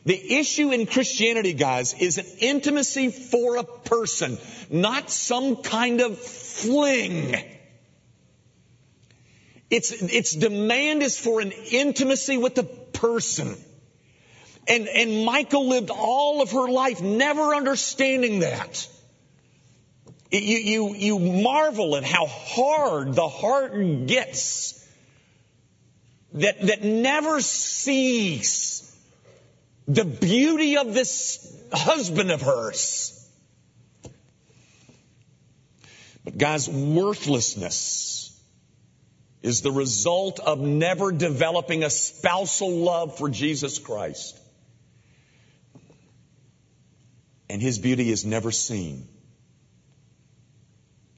The 0.04 0.38
issue 0.38 0.72
in 0.72 0.86
Christianity, 0.86 1.52
guys, 1.52 1.94
is 1.94 2.18
an 2.18 2.26
intimacy 2.40 3.10
for 3.10 3.56
a 3.56 3.64
person, 3.64 4.38
not 4.68 5.10
some 5.10 5.56
kind 5.56 6.00
of 6.00 6.18
fling. 6.18 7.36
Its, 9.70 9.92
its 9.92 10.34
demand 10.34 11.02
is 11.02 11.18
for 11.18 11.40
an 11.40 11.52
intimacy 11.52 12.36
with 12.36 12.56
the 12.56 12.64
person. 12.64 13.56
And, 14.66 14.88
and 14.88 15.24
Michal 15.24 15.68
lived 15.68 15.90
all 15.90 16.42
of 16.42 16.50
her 16.52 16.68
life 16.68 17.00
never 17.00 17.54
understanding 17.54 18.40
that. 18.40 18.88
You, 20.32 20.58
you, 20.58 20.94
you 20.94 21.18
marvel 21.18 21.96
at 21.96 22.04
how 22.04 22.26
hard 22.26 23.14
the 23.14 23.28
heart 23.28 24.06
gets 24.06 24.78
that, 26.34 26.60
that 26.60 26.82
never 26.82 27.40
sees 27.40 28.91
the 29.94 30.04
beauty 30.04 30.76
of 30.76 30.94
this 30.94 31.54
husband 31.72 32.30
of 32.30 32.42
hers. 32.42 33.18
But 36.24 36.38
God's 36.38 36.68
worthlessness 36.68 38.40
is 39.42 39.62
the 39.62 39.72
result 39.72 40.38
of 40.38 40.60
never 40.60 41.10
developing 41.10 41.82
a 41.82 41.90
spousal 41.90 42.70
love 42.70 43.18
for 43.18 43.28
Jesus 43.28 43.78
Christ. 43.78 44.38
and 47.52 47.60
his 47.60 47.78
beauty 47.78 48.10
is 48.10 48.24
never 48.24 48.50
seen. 48.50 49.06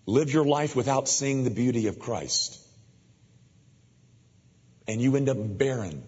Live 0.04 0.32
your 0.32 0.44
life 0.44 0.74
without 0.74 1.08
seeing 1.08 1.44
the 1.44 1.50
beauty 1.50 1.86
of 1.86 2.00
Christ. 2.00 2.58
And 4.88 5.00
you 5.00 5.14
end 5.14 5.28
up 5.28 5.36
barren, 5.38 6.02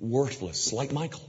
worthless, 0.00 0.72
like 0.72 0.92
Michal. 0.92 1.22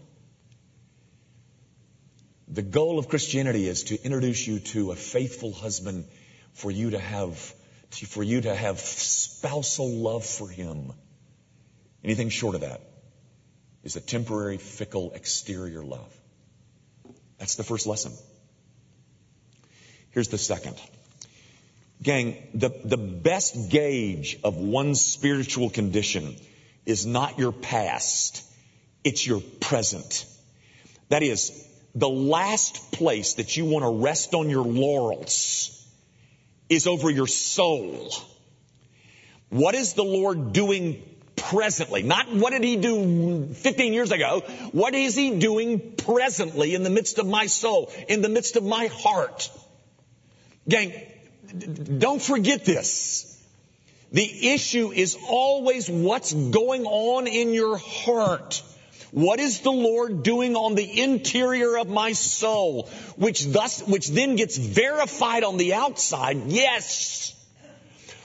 The 2.47 2.61
goal 2.61 2.99
of 2.99 3.07
Christianity 3.07 3.67
is 3.67 3.83
to 3.85 4.03
introduce 4.03 4.45
you 4.47 4.59
to 4.59 4.91
a 4.91 4.95
faithful 4.95 5.53
husband 5.53 6.05
for 6.53 6.71
you 6.71 6.89
to 6.91 6.99
have, 6.99 7.37
for 8.07 8.23
you 8.23 8.41
to 8.41 8.53
have 8.53 8.79
spousal 8.79 9.89
love 9.89 10.25
for 10.25 10.49
him. 10.49 10.91
Anything 12.03 12.29
short 12.29 12.55
of 12.55 12.61
that 12.61 12.81
is 13.83 13.95
a 13.95 14.01
temporary, 14.01 14.57
fickle, 14.57 15.11
exterior 15.13 15.83
love. 15.83 16.13
That's 17.37 17.55
the 17.55 17.63
first 17.63 17.87
lesson. 17.87 18.11
Here's 20.11 20.27
the 20.27 20.37
second. 20.37 20.75
Gang, 22.03 22.35
the, 22.53 22.69
the 22.83 22.97
best 22.97 23.69
gauge 23.69 24.39
of 24.43 24.57
one's 24.57 25.01
spiritual 25.01 25.69
condition 25.69 26.35
is 26.85 27.05
not 27.05 27.39
your 27.39 27.51
past, 27.51 28.43
it's 29.03 29.25
your 29.25 29.41
present. 29.59 30.25
That 31.09 31.23
is, 31.23 31.67
the 31.93 32.09
last 32.09 32.91
place 32.93 33.35
that 33.35 33.57
you 33.57 33.65
want 33.65 33.83
to 33.83 34.03
rest 34.03 34.33
on 34.33 34.49
your 34.49 34.63
laurels 34.63 35.77
is 36.69 36.87
over 36.87 37.09
your 37.09 37.27
soul. 37.27 38.11
What 39.49 39.75
is 39.75 39.93
the 39.93 40.03
Lord 40.03 40.53
doing 40.53 41.03
presently. 41.51 42.03
Not 42.03 42.33
what 42.33 42.51
did 42.51 42.63
he 42.63 42.77
do 42.77 43.47
15 43.53 43.93
years 43.93 44.11
ago. 44.11 44.41
What 44.71 44.95
is 44.95 45.15
he 45.15 45.39
doing 45.39 45.95
presently 45.97 46.75
in 46.75 46.83
the 46.83 46.89
midst 46.89 47.19
of 47.19 47.27
my 47.27 47.47
soul, 47.47 47.91
in 48.07 48.21
the 48.21 48.29
midst 48.29 48.55
of 48.55 48.63
my 48.63 48.87
heart? 48.87 49.49
Gang, 50.67 50.93
don't 51.97 52.21
forget 52.21 52.63
this. 52.63 53.27
The 54.11 54.53
issue 54.53 54.91
is 54.91 55.17
always 55.27 55.89
what's 55.89 56.33
going 56.33 56.85
on 56.85 57.27
in 57.27 57.53
your 57.53 57.77
heart. 57.77 58.61
What 59.11 59.41
is 59.41 59.59
the 59.59 59.71
Lord 59.71 60.23
doing 60.23 60.55
on 60.55 60.75
the 60.75 61.01
interior 61.01 61.77
of 61.77 61.89
my 61.89 62.13
soul? 62.13 62.89
Which 63.17 63.45
thus, 63.45 63.81
which 63.81 64.07
then 64.07 64.37
gets 64.37 64.57
verified 64.57 65.43
on 65.43 65.57
the 65.57 65.73
outside. 65.73 66.47
Yes. 66.47 67.35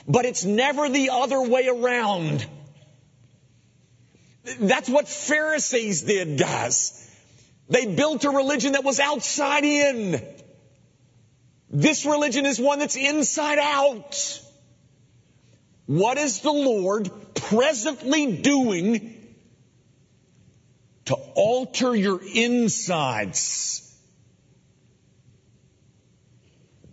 But 0.07 0.27
it's 0.27 0.45
never 0.45 0.89
the 0.89 1.11
other 1.11 1.43
way 1.43 1.67
around. 1.67 2.47
That's 4.61 4.89
what 4.89 5.09
Pharisees 5.09 6.03
did, 6.03 6.39
guys. 6.39 7.03
They 7.69 7.87
built 7.87 8.25
a 8.25 8.31
religion 8.31 8.73
that 8.73 8.85
was 8.85 9.01
outside 9.01 9.65
in. 9.65 10.25
This 11.69 12.07
religion 12.07 12.47
is 12.47 12.61
one 12.61 12.79
that's 12.79 12.95
inside 12.95 13.59
out. 13.59 14.41
What 15.87 16.17
is 16.17 16.41
the 16.41 16.53
Lord 16.53 17.11
presently 17.35 18.37
doing 18.37 19.16
to 21.07 21.15
alter 21.15 21.95
your 21.95 22.21
insides 22.23 23.83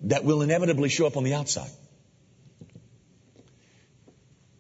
that 0.04 0.23
will 0.23 0.41
inevitably 0.41 0.89
show 0.89 1.08
up 1.08 1.17
on 1.17 1.23
the 1.23 1.34
outside? 1.34 1.69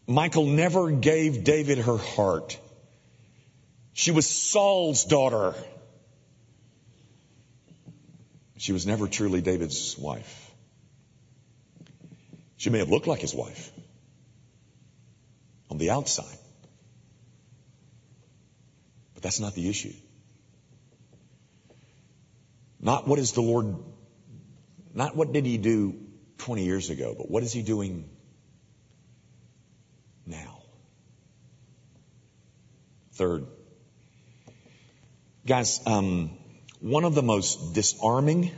Michal 0.07 0.45
never 0.45 0.91
gave 0.91 1.43
David 1.43 1.77
her 1.79 1.97
heart. 1.97 2.59
She 3.93 4.11
was 4.11 4.29
Saul's 4.29 5.05
daughter. 5.05 5.55
She 8.57 8.73
was 8.73 8.85
never 8.85 9.07
truly 9.07 9.41
David's 9.41 9.97
wife. 9.97 10.51
She 12.57 12.69
may 12.69 12.79
have 12.79 12.89
looked 12.89 13.07
like 13.07 13.19
his 13.19 13.33
wife 13.33 13.71
on 15.69 15.77
the 15.77 15.89
outside. 15.91 16.37
But 19.23 19.29
that's 19.29 19.39
not 19.39 19.55
the 19.55 19.69
issue. 19.69 19.93
Not 22.81 23.07
what 23.07 23.19
is 23.19 23.31
the 23.31 23.41
Lord, 23.41 23.73
not 24.93 25.15
what 25.15 25.31
did 25.31 25.45
he 25.45 25.57
do 25.57 25.95
20 26.39 26.65
years 26.65 26.89
ago, 26.89 27.15
but 27.17 27.31
what 27.31 27.41
is 27.41 27.53
he 27.53 27.61
doing 27.61 28.09
now? 30.25 30.61
Third, 33.13 33.47
Guys, 35.45 35.79
um, 35.85 36.31
one 36.81 37.05
of 37.05 37.15
the 37.15 37.23
most 37.23 37.73
disarming 37.73 38.51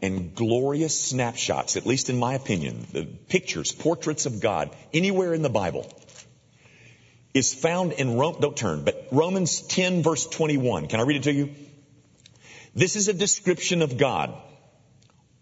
and 0.00 0.32
glorious 0.32 0.98
snapshots, 0.98 1.76
at 1.76 1.86
least 1.86 2.08
in 2.08 2.20
my 2.20 2.34
opinion, 2.34 2.86
the 2.92 3.04
pictures, 3.04 3.72
portraits 3.72 4.26
of 4.26 4.40
God 4.40 4.70
anywhere 4.92 5.34
in 5.34 5.42
the 5.42 5.48
Bible, 5.48 5.92
is 7.32 7.54
found 7.54 7.92
in 7.92 8.16
Rome, 8.16 8.36
don't 8.40 8.56
turn, 8.56 8.84
but 8.84 9.08
Romans 9.12 9.60
10 9.60 10.02
verse 10.02 10.26
21. 10.26 10.88
Can 10.88 11.00
I 11.00 11.04
read 11.04 11.16
it 11.16 11.22
to 11.24 11.32
you? 11.32 11.54
This 12.74 12.96
is 12.96 13.08
a 13.08 13.12
description 13.12 13.82
of 13.82 13.96
God. 13.98 14.34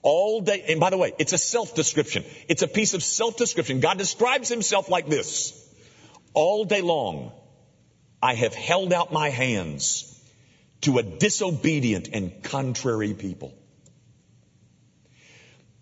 all 0.03 0.41
day, 0.41 0.65
and 0.69 0.81
by 0.81 0.91
the 0.91 0.97
way, 0.97 1.13
it's 1.19 1.33
a 1.33 1.39
self-description. 1.39 2.25
It's 2.49 2.63
a 2.63 2.69
piece 2.69 2.95
of 2.95 3.03
self-description. 3.03 3.81
God 3.81 3.99
describes 3.99 4.49
himself 4.49 4.89
like 4.89 5.09
this. 5.09 5.53
All 6.35 6.65
day 6.65 6.83
long, 6.83 7.33
I 8.23 8.35
have 8.35 8.55
held 8.55 8.93
out 8.93 9.13
my 9.13 9.29
hands 9.31 10.05
to 10.83 10.99
a 10.99 11.03
disobedient 11.03 12.09
and 12.13 12.43
contrary 12.43 13.15
people. 13.15 13.53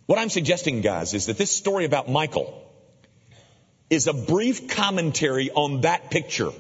What 0.06 0.18
I'm 0.18 0.30
suggesting, 0.30 0.80
guys, 0.80 1.14
is 1.14 1.26
that 1.26 1.36
this 1.36 1.50
story 1.50 1.84
about 1.84 2.08
Michal 2.08 2.62
is 3.88 4.06
a 4.06 4.12
brief 4.12 4.68
commentary 4.68 5.50
on 5.50 5.82
that 5.82 6.10
picture. 6.10 6.50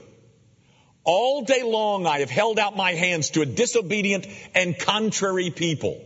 All 1.04 1.42
day 1.42 1.62
long 1.62 2.06
I 2.06 2.20
have 2.20 2.30
held 2.30 2.58
out 2.58 2.76
my 2.76 2.92
hands 2.94 3.30
to 3.30 3.42
a 3.42 3.46
disobedient 3.46 4.26
and 4.54 4.78
contrary 4.78 5.50
people. 5.50 6.00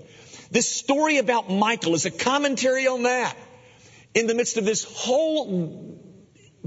This 0.50 0.68
story 0.68 1.18
about 1.18 1.48
Michal 1.50 1.94
is 1.94 2.06
a 2.06 2.11
commentary 2.11 2.87
on 2.87 3.04
that. 3.04 3.37
In 4.14 4.26
the 4.26 4.35
midst 4.35 4.56
of 4.56 4.64
this 4.64 4.85
whole 4.85 5.98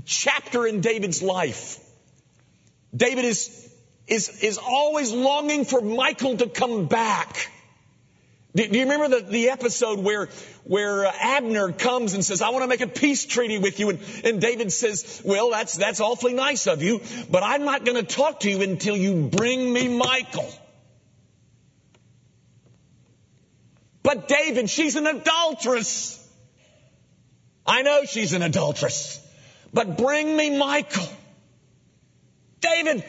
chapter 0.06 0.66
in 0.66 0.82
David's 0.82 1.22
life, 1.22 1.80
David 2.96 3.26
is, 3.26 3.70
is, 4.08 4.30
is 4.42 4.58
always 4.58 5.12
longing 5.12 5.66
for 5.66 5.82
Michal 5.82 6.38
to 6.38 6.48
come 6.48 6.86
back. 6.86 7.52
Do, 8.56 8.68
do 8.68 8.78
you 8.78 8.84
remember 8.84 9.20
the, 9.20 9.26
the 9.26 9.50
episode 9.50 10.00
where, 10.00 10.30
where 10.63 11.08
uh, 11.08 11.12
Abner 11.20 11.72
comes 11.72 12.13
and 12.13 12.24
says, 12.24 12.42
I 12.42 12.50
want 12.50 12.63
to 12.63 12.68
make 12.68 12.82
a 12.82 12.88
peace 12.88 13.26
treaty 13.26 13.58
with 13.58 13.80
you. 13.80 13.89
And, 13.89 14.00
and 14.24 14.42
David 14.42 14.72
says, 14.72 15.22
well, 15.26 15.50
that's, 15.50 15.76
that's 15.78 16.00
awfully 16.00 16.34
nice 16.34 16.68
of 16.68 16.84
you, 16.84 17.02
but 17.32 17.42
I'm 17.42 17.66
not 17.66 17.84
going 17.84 17.98
to 17.98 18.04
talk 18.04 18.42
to 18.42 18.52
you 18.52 18.62
until 18.62 18.96
you 18.96 19.24
bring 19.24 19.74
me 19.74 19.88
Michal. 19.88 20.52
But 24.04 24.28
David, 24.28 24.70
she's 24.70 24.96
an 24.98 25.08
adulteress. 25.08 26.20
I 27.66 27.82
know 27.82 28.04
she's 28.06 28.34
an 28.34 28.44
adulteress, 28.44 29.20
but 29.74 29.98
bring 29.98 30.36
me 30.36 30.52
Michal. 30.52 31.08
David, 32.60 33.04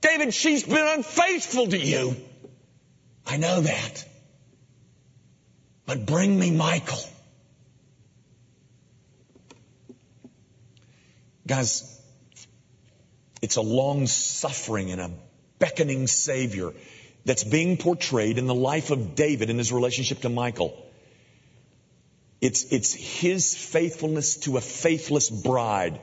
David, 0.00 0.34
she's 0.34 0.64
been 0.64 0.86
unfaithful 0.96 1.68
to 1.68 1.78
you. 1.78 2.16
I 3.26 3.36
know 3.36 3.60
that. 3.60 4.04
But 5.90 6.06
bring 6.06 6.38
me 6.38 6.52
Michal. 6.52 7.00
Guys, 11.44 12.00
it's 13.42 13.56
a 13.56 13.60
long 13.60 14.06
suffering 14.06 14.92
and 14.92 15.00
a 15.00 15.10
beckoning 15.58 16.06
Savior 16.06 16.74
that's 17.24 17.42
being 17.42 17.76
portrayed 17.76 18.38
in 18.38 18.46
the 18.46 18.54
life 18.54 18.92
of 18.92 19.16
David 19.16 19.50
in 19.50 19.58
his 19.58 19.72
relationship 19.72 20.20
to 20.20 20.28
Michal. 20.28 20.80
It's, 22.40 22.72
it's 22.72 22.94
his 22.94 23.56
faithfulness 23.56 24.36
to 24.44 24.58
a 24.58 24.60
faithless 24.60 25.28
bride, 25.28 25.98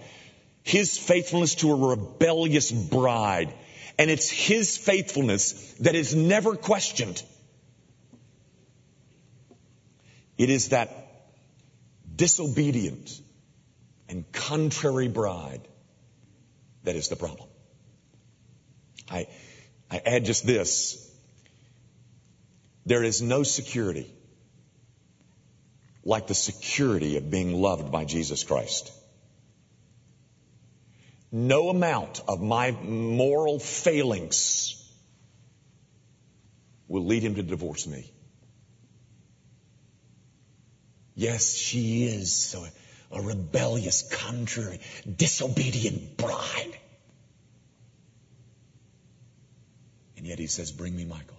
his 0.64 0.98
faithfulness 0.98 1.56
to 1.56 1.72
a 1.72 1.96
rebellious 1.96 2.74
bride, 2.74 3.54
and 3.98 4.12
it's 4.12 4.30
his 4.30 4.76
faithfulness 4.76 5.54
that 5.80 5.96
is 5.96 6.14
never 6.14 6.58
questioned. 6.58 7.24
It 10.38 10.50
is 10.50 10.70
that 10.70 10.90
disobedient 12.16 13.22
and 14.10 14.32
contrary 14.32 15.08
bride 15.08 15.68
that 16.84 16.96
is 16.96 17.10
the 17.10 17.16
problem. 17.16 17.50
I, 19.10 19.28
I 19.90 20.02
add 20.06 20.26
just 20.26 20.46
this. 20.46 21.04
There 22.86 23.04
is 23.04 23.22
no 23.22 23.44
security 23.44 24.12
like 26.04 26.28
the 26.28 26.34
security 26.36 27.18
of 27.18 27.30
being 27.30 27.54
loved 27.62 27.92
by 27.92 28.06
Jesus 28.06 28.44
Christ. 28.46 28.94
No 31.32 31.70
amount 31.70 32.22
of 32.28 32.42
my 32.42 32.72
moral 32.72 33.60
failings 33.60 34.74
will 36.88 37.04
lead 37.06 37.24
him 37.24 37.36
to 37.36 37.44
divorce 37.44 37.86
me. 37.86 38.10
Yes, 41.18 41.56
she 41.56 42.04
is 42.04 42.56
a, 43.12 43.18
a 43.18 43.22
rebellious, 43.24 44.04
contrary, 44.04 44.80
disobedient 45.14 46.16
bride. 46.16 46.78
And 50.16 50.28
yet 50.28 50.38
he 50.38 50.46
says, 50.46 50.72
Bring 50.72 50.96
me 50.96 51.06
Michal. 51.06 51.36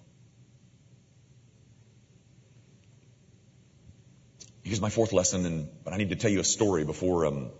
Here's 4.65 4.81
my 4.81 4.91
fourth 4.91 5.13
lesson, 5.13 5.47
and, 5.47 5.69
but 5.85 5.95
I 5.95 5.97
need 5.97 6.11
to 6.11 6.17
tell 6.17 6.31
you 6.33 6.41
a 6.41 6.45
story 6.45 6.85
before, 6.85 7.27
um, 7.27 7.51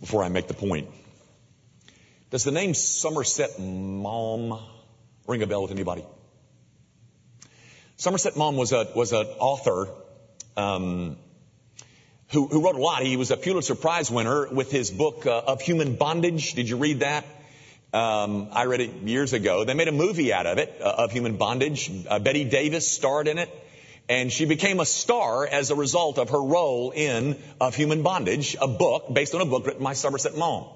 before 0.00 0.24
I 0.24 0.28
make 0.28 0.48
the 0.48 0.54
point. 0.54 0.88
Does 2.30 2.42
the 2.42 2.50
name 2.50 2.74
Somerset 2.74 3.60
Maugham 3.60 4.58
ring 5.28 5.42
a 5.42 5.46
bell 5.46 5.62
with 5.62 5.70
anybody? 5.70 6.04
Somerset 7.98 8.36
Maugham 8.36 8.56
was 8.56 8.72
a 8.72 8.90
was 8.96 9.12
an 9.12 9.26
author 9.38 9.88
um, 10.58 11.16
who, 12.30 12.48
who, 12.48 12.64
wrote 12.64 12.74
a 12.74 12.82
lot. 12.82 13.02
He 13.02 13.16
was 13.16 13.30
a 13.30 13.36
Pulitzer 13.36 13.74
Prize 13.74 14.10
winner 14.10 14.48
with 14.52 14.70
his 14.70 14.90
book 14.90 15.24
uh, 15.24 15.42
of 15.46 15.62
Human 15.62 15.94
Bondage. 15.94 16.54
Did 16.54 16.68
you 16.68 16.76
read 16.76 17.00
that? 17.00 17.24
Um, 17.92 18.48
I 18.52 18.64
read 18.64 18.80
it 18.80 18.90
years 19.04 19.32
ago. 19.32 19.64
They 19.64 19.72
made 19.72 19.88
a 19.88 19.92
movie 19.92 20.32
out 20.32 20.46
of 20.46 20.58
it 20.58 20.80
uh, 20.82 21.04
of 21.04 21.12
Human 21.12 21.36
Bondage. 21.36 21.90
Uh, 22.06 22.18
Bette 22.18 22.44
Davis 22.44 22.90
starred 22.90 23.28
in 23.28 23.38
it, 23.38 23.48
and 24.08 24.30
she 24.32 24.44
became 24.44 24.80
a 24.80 24.84
star 24.84 25.46
as 25.46 25.70
a 25.70 25.74
result 25.74 26.18
of 26.18 26.30
her 26.30 26.42
role 26.42 26.90
in 26.90 27.36
Of 27.60 27.76
Human 27.76 28.02
Bondage, 28.02 28.56
a 28.60 28.68
book 28.68 29.14
based 29.14 29.34
on 29.34 29.40
a 29.40 29.46
book 29.46 29.64
written 29.66 29.84
by 29.84 29.94
Somerset 29.94 30.36
Maugham. 30.36 30.74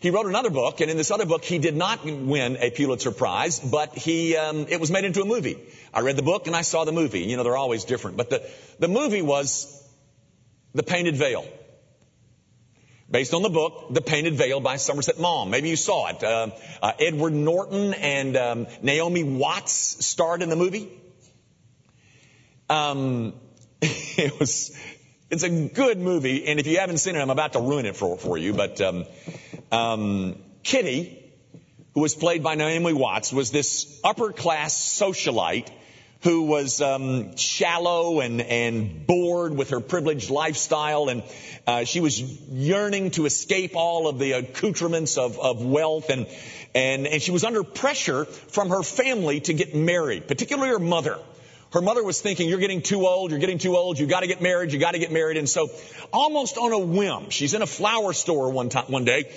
He 0.00 0.10
wrote 0.10 0.26
another 0.26 0.50
book, 0.50 0.80
and 0.80 0.90
in 0.90 0.96
this 0.96 1.10
other 1.10 1.26
book, 1.26 1.44
he 1.44 1.58
did 1.58 1.74
not 1.74 2.04
win 2.04 2.58
a 2.60 2.70
Pulitzer 2.70 3.10
Prize, 3.10 3.58
but 3.58 3.94
he 3.94 4.36
um, 4.36 4.66
it 4.68 4.78
was 4.78 4.90
made 4.90 5.04
into 5.04 5.22
a 5.22 5.24
movie. 5.24 5.58
I 5.92 6.00
read 6.00 6.16
the 6.16 6.22
book 6.22 6.46
and 6.46 6.56
I 6.56 6.62
saw 6.62 6.84
the 6.84 6.92
movie. 6.92 7.20
You 7.20 7.36
know, 7.36 7.42
they're 7.42 7.56
always 7.56 7.84
different, 7.84 8.16
but 8.16 8.30
the 8.30 8.48
the 8.78 8.88
movie 8.88 9.22
was 9.22 9.82
The 10.74 10.82
Painted 10.82 11.16
Veil, 11.16 11.46
based 13.10 13.34
on 13.34 13.42
the 13.42 13.50
book 13.50 13.94
The 13.94 14.02
Painted 14.02 14.34
Veil 14.34 14.60
by 14.60 14.76
Somerset 14.76 15.18
Maugham. 15.18 15.50
Maybe 15.50 15.68
you 15.68 15.76
saw 15.76 16.08
it. 16.08 16.22
Uh, 16.22 16.50
uh, 16.82 16.92
Edward 17.00 17.32
Norton 17.32 17.94
and 17.94 18.36
um, 18.36 18.66
Naomi 18.82 19.22
Watts 19.24 20.04
starred 20.04 20.42
in 20.42 20.48
the 20.48 20.56
movie. 20.56 20.88
Um, 22.68 23.34
it 23.82 24.38
was 24.38 24.76
it's 25.30 25.42
a 25.42 25.50
good 25.50 25.98
movie, 25.98 26.46
and 26.46 26.60
if 26.60 26.66
you 26.66 26.78
haven't 26.78 26.98
seen 26.98 27.16
it, 27.16 27.20
I'm 27.20 27.30
about 27.30 27.54
to 27.54 27.60
ruin 27.60 27.84
it 27.84 27.96
for, 27.96 28.16
for 28.16 28.38
you. 28.38 28.52
But 28.52 28.80
um, 28.80 29.04
um, 29.72 30.42
Kitty, 30.62 31.25
who 31.96 32.02
was 32.02 32.14
played 32.14 32.42
by 32.42 32.54
Naomi 32.56 32.92
Watts, 32.92 33.32
was 33.32 33.50
this 33.50 33.98
upper 34.04 34.30
class 34.30 34.74
socialite 34.74 35.70
who 36.20 36.42
was 36.42 36.82
um, 36.82 37.36
shallow 37.38 38.20
and, 38.20 38.42
and 38.42 39.06
bored 39.06 39.56
with 39.56 39.70
her 39.70 39.80
privileged 39.80 40.28
lifestyle, 40.28 41.08
and 41.08 41.22
uh, 41.66 41.84
she 41.84 42.00
was 42.00 42.20
yearning 42.20 43.12
to 43.12 43.24
escape 43.24 43.76
all 43.76 44.08
of 44.08 44.18
the 44.18 44.32
accoutrements 44.32 45.16
of, 45.16 45.38
of 45.38 45.64
wealth, 45.64 46.10
and, 46.10 46.26
and 46.74 47.06
and 47.06 47.22
she 47.22 47.30
was 47.30 47.44
under 47.44 47.64
pressure 47.64 48.26
from 48.26 48.68
her 48.68 48.82
family 48.82 49.40
to 49.40 49.54
get 49.54 49.74
married, 49.74 50.28
particularly 50.28 50.68
her 50.68 50.78
mother. 50.78 51.18
Her 51.72 51.80
mother 51.80 52.04
was 52.04 52.20
thinking, 52.20 52.46
you're 52.48 52.58
getting 52.58 52.82
too 52.82 53.06
old, 53.06 53.30
you're 53.30 53.40
getting 53.40 53.58
too 53.58 53.74
old, 53.74 53.98
you 53.98 54.06
gotta 54.06 54.26
get 54.26 54.42
married, 54.42 54.72
you 54.72 54.78
gotta 54.78 54.98
get 54.98 55.12
married. 55.12 55.38
And 55.38 55.48
so 55.48 55.70
almost 56.12 56.58
on 56.58 56.72
a 56.72 56.78
whim, 56.78 57.30
she's 57.30 57.54
in 57.54 57.62
a 57.62 57.66
flower 57.66 58.12
store 58.12 58.50
one 58.52 58.68
time, 58.68 58.84
one 58.86 59.04
day, 59.04 59.32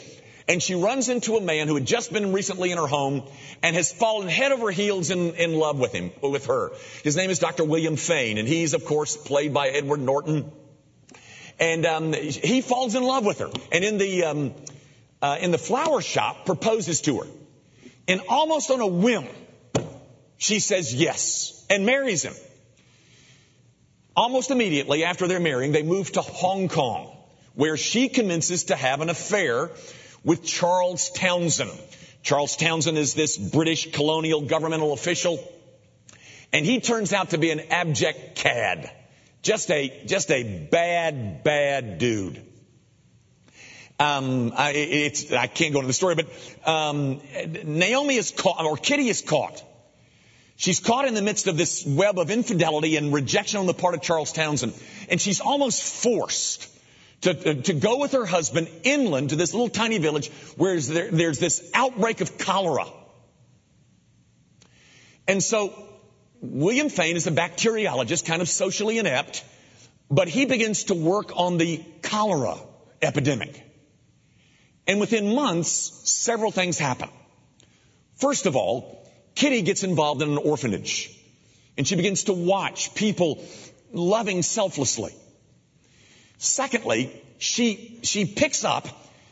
and 0.49 0.63
she 0.63 0.73
runs 0.73 1.09
into 1.09 1.37
a 1.37 1.41
man 1.41 1.67
who 1.67 1.75
had 1.75 1.85
just 1.85 2.11
been 2.11 2.33
recently 2.33 2.71
in 2.71 2.79
her 2.79 2.87
home 2.87 3.23
and 3.61 3.75
has 3.75 3.93
fallen 3.93 4.27
head 4.27 4.51
over 4.51 4.71
heels 4.71 5.11
in, 5.11 5.35
in 5.35 5.53
love 5.53 5.79
with 5.79 5.93
him, 5.93 6.11
with 6.23 6.47
her. 6.47 6.71
His 7.03 7.15
name 7.15 7.29
is 7.29 7.37
Dr. 7.37 7.63
William 7.63 7.95
Fane, 7.95 8.39
and 8.39 8.47
he's 8.47 8.73
of 8.73 8.83
course 8.83 9.15
played 9.15 9.53
by 9.53 9.67
Edward 9.67 10.01
Norton. 10.01 10.51
And 11.59 11.85
um, 11.85 12.13
he 12.13 12.61
falls 12.61 12.95
in 12.95 13.03
love 13.03 13.25
with 13.25 13.39
her, 13.39 13.51
and 13.71 13.83
in 13.83 13.97
the 13.99 14.23
um, 14.23 14.53
uh, 15.21 15.37
in 15.39 15.51
the 15.51 15.57
flower 15.57 16.01
shop 16.01 16.45
proposes 16.45 17.01
to 17.01 17.19
her, 17.19 17.27
and 18.07 18.21
almost 18.27 18.71
on 18.71 18.79
a 18.79 18.87
whim, 18.87 19.25
she 20.37 20.59
says 20.59 20.93
yes 20.93 21.63
and 21.69 21.85
marries 21.85 22.23
him. 22.23 22.33
Almost 24.15 24.51
immediately 24.51 25.03
after 25.03 25.27
they're 25.27 25.39
marrying, 25.39 25.73
they 25.73 25.83
move 25.83 26.13
to 26.13 26.21
Hong 26.21 26.69
Kong, 26.69 27.15
where 27.53 27.77
she 27.77 28.09
commences 28.09 28.65
to 28.65 28.75
have 28.75 29.01
an 29.01 29.09
affair 29.09 29.69
with 30.23 30.43
Charles 30.43 31.09
Townsend. 31.11 31.71
Charles 32.21 32.57
Townsend 32.57 32.97
is 32.97 33.13
this 33.13 33.37
British 33.37 33.91
colonial 33.91 34.41
governmental 34.41 34.93
official, 34.93 35.39
and 36.51 36.65
he 36.65 36.79
turns 36.79 37.13
out 37.13 37.31
to 37.31 37.37
be 37.37 37.51
an 37.51 37.59
abject 37.71 38.35
cad. 38.35 38.91
Just 39.41 39.71
a, 39.71 40.03
just 40.05 40.31
a 40.31 40.67
bad, 40.69 41.43
bad 41.43 41.97
dude. 41.97 42.45
Um, 43.99 44.53
I, 44.55 45.11
I 45.37 45.47
can't 45.47 45.73
go 45.73 45.79
into 45.79 45.87
the 45.87 45.93
story, 45.93 46.15
but 46.15 46.27
um, 46.67 47.21
Naomi 47.65 48.15
is 48.15 48.31
caught, 48.31 48.63
or 48.63 48.77
Kitty 48.77 49.09
is 49.09 49.21
caught 49.21 49.63
She's 50.59 50.81
caught 50.81 51.07
in 51.07 51.13
the 51.13 51.21
midst 51.21 51.47
of 51.47 51.55
this 51.55 51.85
web 51.85 52.19
of 52.19 52.29
infidelity 52.29 52.97
and 52.97 53.13
rejection 53.13 53.61
on 53.61 53.65
the 53.65 53.73
part 53.73 53.95
of 53.95 54.01
Charles 54.01 54.33
Townsend. 54.33 54.73
And 55.09 55.21
she's 55.21 55.39
almost 55.39 55.81
forced 55.81 56.67
to, 57.21 57.31
uh, 57.31 57.61
to 57.63 57.73
go 57.73 57.99
with 57.99 58.13
her 58.13 58.25
husband 58.25 58.69
inland 58.83 59.29
to 59.29 59.35
this 59.35 59.53
little 59.53 59.69
tiny 59.69 59.97
village 59.97 60.29
where 60.55 60.79
there, 60.79 61.11
there's 61.11 61.39
this 61.39 61.69
outbreak 61.73 62.21
of 62.21 62.37
cholera. 62.37 62.85
And 65.27 65.43
so 65.43 65.73
William 66.41 66.89
Fane 66.89 67.15
is 67.15 67.27
a 67.27 67.31
bacteriologist, 67.31 68.25
kind 68.25 68.41
of 68.41 68.49
socially 68.49 68.97
inept, 68.97 69.43
but 70.09 70.27
he 70.27 70.45
begins 70.45 70.85
to 70.85 70.95
work 70.95 71.31
on 71.35 71.57
the 71.57 71.83
cholera 72.01 72.57
epidemic. 73.01 73.63
And 74.87 74.99
within 74.99 75.35
months, 75.35 75.69
several 76.09 76.51
things 76.51 76.79
happen. 76.79 77.09
First 78.15 78.45
of 78.47 78.55
all, 78.55 79.07
Kitty 79.35 79.61
gets 79.61 79.83
involved 79.83 80.21
in 80.21 80.29
an 80.29 80.37
orphanage 80.37 81.15
and 81.77 81.87
she 81.87 81.95
begins 81.95 82.25
to 82.25 82.33
watch 82.33 82.93
people 82.95 83.41
loving 83.93 84.41
selflessly. 84.41 85.13
Secondly, 86.39 87.11
she, 87.37 87.99
she 88.01 88.25
picks 88.25 88.63
up 88.63 88.87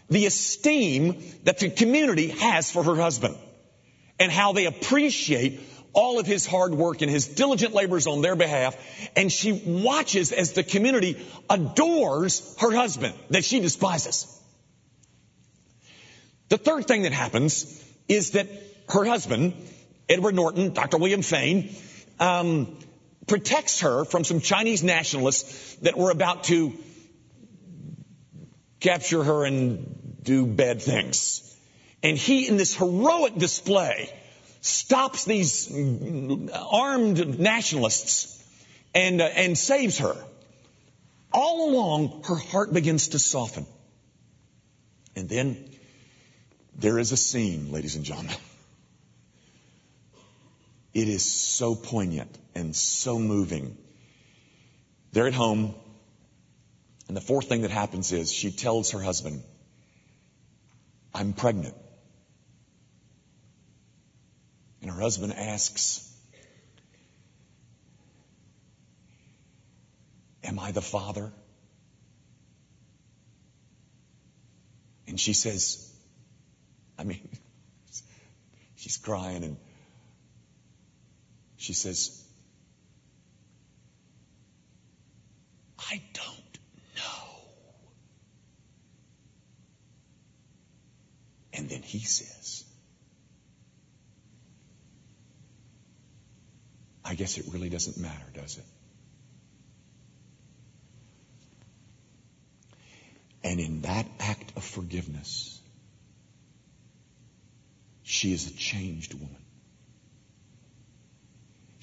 the 0.09 0.25
esteem 0.25 1.23
that 1.43 1.57
the 1.57 1.69
community 1.69 2.27
has 2.27 2.69
for 2.69 2.83
her 2.83 2.95
husband 2.95 3.35
and 4.19 4.31
how 4.31 4.53
they 4.53 4.65
appreciate 4.65 5.59
all 5.93 6.19
of 6.19 6.27
his 6.27 6.45
hard 6.45 6.75
work 6.75 7.01
and 7.01 7.09
his 7.09 7.27
diligent 7.27 7.73
labors 7.73 8.07
on 8.07 8.21
their 8.21 8.35
behalf. 8.35 8.75
And 9.15 9.31
she 9.31 9.51
watches 9.51 10.31
as 10.31 10.51
the 10.53 10.63
community 10.63 11.17
adores 11.49 12.55
her 12.59 12.75
husband 12.75 13.15
that 13.29 13.43
she 13.43 13.61
despises. 13.61 14.33
The 16.49 16.57
third 16.57 16.87
thing 16.87 17.03
that 17.03 17.13
happens 17.13 17.83
is 18.07 18.31
that 18.31 18.47
her 18.89 19.05
husband 19.05 19.53
Edward 20.09 20.35
Norton, 20.35 20.73
Dr. 20.73 20.97
William 20.97 21.21
Fane, 21.21 21.75
um, 22.19 22.77
protects 23.27 23.81
her 23.81 24.05
from 24.05 24.23
some 24.23 24.39
Chinese 24.39 24.83
nationalists 24.83 25.75
that 25.77 25.97
were 25.97 26.11
about 26.11 26.45
to 26.45 26.73
capture 28.79 29.23
her 29.23 29.45
and 29.45 30.17
do 30.23 30.45
bad 30.45 30.81
things. 30.81 31.43
And 32.03 32.17
he, 32.17 32.47
in 32.47 32.57
this 32.57 32.75
heroic 32.75 33.35
display, 33.35 34.11
stops 34.61 35.25
these 35.25 35.71
armed 36.53 37.39
nationalists 37.39 38.43
and, 38.93 39.21
uh, 39.21 39.25
and 39.25 39.57
saves 39.57 39.99
her. 39.99 40.15
All 41.33 41.69
along, 41.69 42.23
her 42.27 42.35
heart 42.35 42.73
begins 42.73 43.09
to 43.09 43.19
soften. 43.19 43.65
And 45.15 45.27
then 45.27 45.69
there 46.75 46.99
is 46.99 47.11
a 47.11 47.17
scene, 47.17 47.71
ladies 47.71 47.95
and 47.95 48.05
gentlemen. 48.05 48.35
It 50.93 51.07
is 51.07 51.23
so 51.23 51.75
poignant 51.75 52.35
and 52.55 52.75
so 52.75 53.19
moving. 53.19 53.77
They're 55.11 55.27
at 55.27 55.33
home, 55.33 55.75
and 57.07 57.15
the 57.15 57.21
fourth 57.21 57.47
thing 57.47 57.61
that 57.61 57.71
happens 57.71 58.11
is 58.11 58.31
she 58.31 58.51
tells 58.51 58.91
her 58.91 58.99
husband, 58.99 59.43
I'm 61.13 61.33
pregnant. 61.33 61.75
And 64.81 64.91
her 64.91 64.99
husband 64.99 65.33
asks, 65.33 66.03
Am 70.43 70.59
I 70.59 70.71
the 70.71 70.81
father? 70.81 71.31
And 75.07 75.19
she 75.19 75.33
says, 75.33 75.93
I 76.97 77.03
mean, 77.03 77.27
she's 78.75 78.97
crying 78.97 79.43
and 79.43 79.57
she 81.57 81.73
says, 81.73 82.23
I 85.79 86.01
don't 86.13 86.59
know. 86.95 87.27
And 91.57 91.69
then 91.69 91.81
he 91.81 91.99
says, 91.99 92.63
I 97.03 97.15
guess 97.15 97.37
it 97.37 97.45
really 97.51 97.69
doesn't 97.69 97.97
matter, 97.97 98.25
does 98.33 98.57
it? 98.57 98.65
And 103.43 103.59
in 103.59 103.81
that 103.81 104.05
act 104.19 104.53
of 104.55 104.63
forgiveness, 104.63 105.59
she 108.03 108.33
is 108.33 108.47
a 108.47 108.53
changed 108.53 109.13
woman 109.13 109.37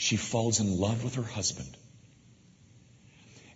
she 0.05 0.17
falls 0.17 0.61
in 0.61 0.79
love 0.79 1.03
with 1.03 1.15
her 1.15 1.23
husband. 1.23 1.77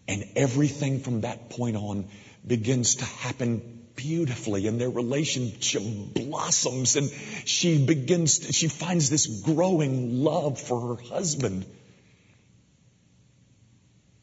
And 0.07 0.24
everything 0.35 1.00
from 1.00 1.20
that 1.22 1.50
point 1.50 1.76
on 1.76 2.09
begins 2.46 2.96
to 2.96 3.04
happen 3.04 3.77
beautifully 3.98 4.68
and 4.68 4.80
their 4.80 4.88
relationship 4.88 5.82
blossoms 6.14 6.94
and 6.94 7.11
she 7.44 7.84
begins, 7.84 8.38
to, 8.38 8.52
she 8.52 8.68
finds 8.68 9.11
this 9.11 9.26
growing 9.26 10.22
love 10.22 10.61
for 10.61 10.94
her 10.94 11.02
husband. 11.02 11.66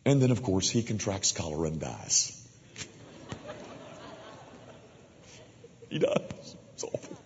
And 0.05 0.21
then, 0.21 0.31
of 0.31 0.41
course, 0.41 0.69
he 0.69 0.81
contracts 0.81 1.33
cholera 1.33 1.67
and 1.67 1.81
dies. 1.81 2.41
he 5.89 5.99
does. 5.99 6.55
It's 6.73 6.83
awful. 6.83 7.17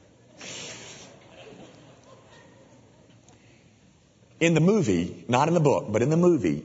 In 4.40 4.54
the 4.54 4.62
movie, 4.62 5.26
not 5.28 5.50
in 5.50 5.54
the 5.54 5.60
book, 5.60 5.92
but 5.92 6.02
in 6.02 6.10
the 6.10 6.18
movie, 6.18 6.64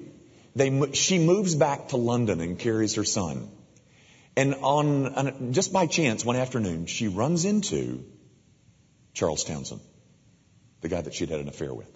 they, 0.57 0.93
she 0.93 1.19
moves 1.19 1.55
back 1.55 1.89
to 1.89 1.97
London 1.97 2.41
and 2.41 2.59
carries 2.59 2.95
her 2.95 3.05
son. 3.05 3.51
And 4.37 4.55
on, 4.57 5.15
on, 5.15 5.53
just 5.53 5.73
by 5.73 5.87
chance, 5.87 6.25
one 6.25 6.37
afternoon, 6.37 6.87
she 6.87 7.09
runs 7.09 7.45
into 7.45 8.05
Charles 9.13 9.45
Townsend, 9.45 9.81
the 10.81 10.89
guy 10.89 11.01
that 11.01 11.15
she'd 11.15 11.29
had 11.29 11.41
an 11.41 11.49
affair 11.49 11.73
with. 11.73 11.89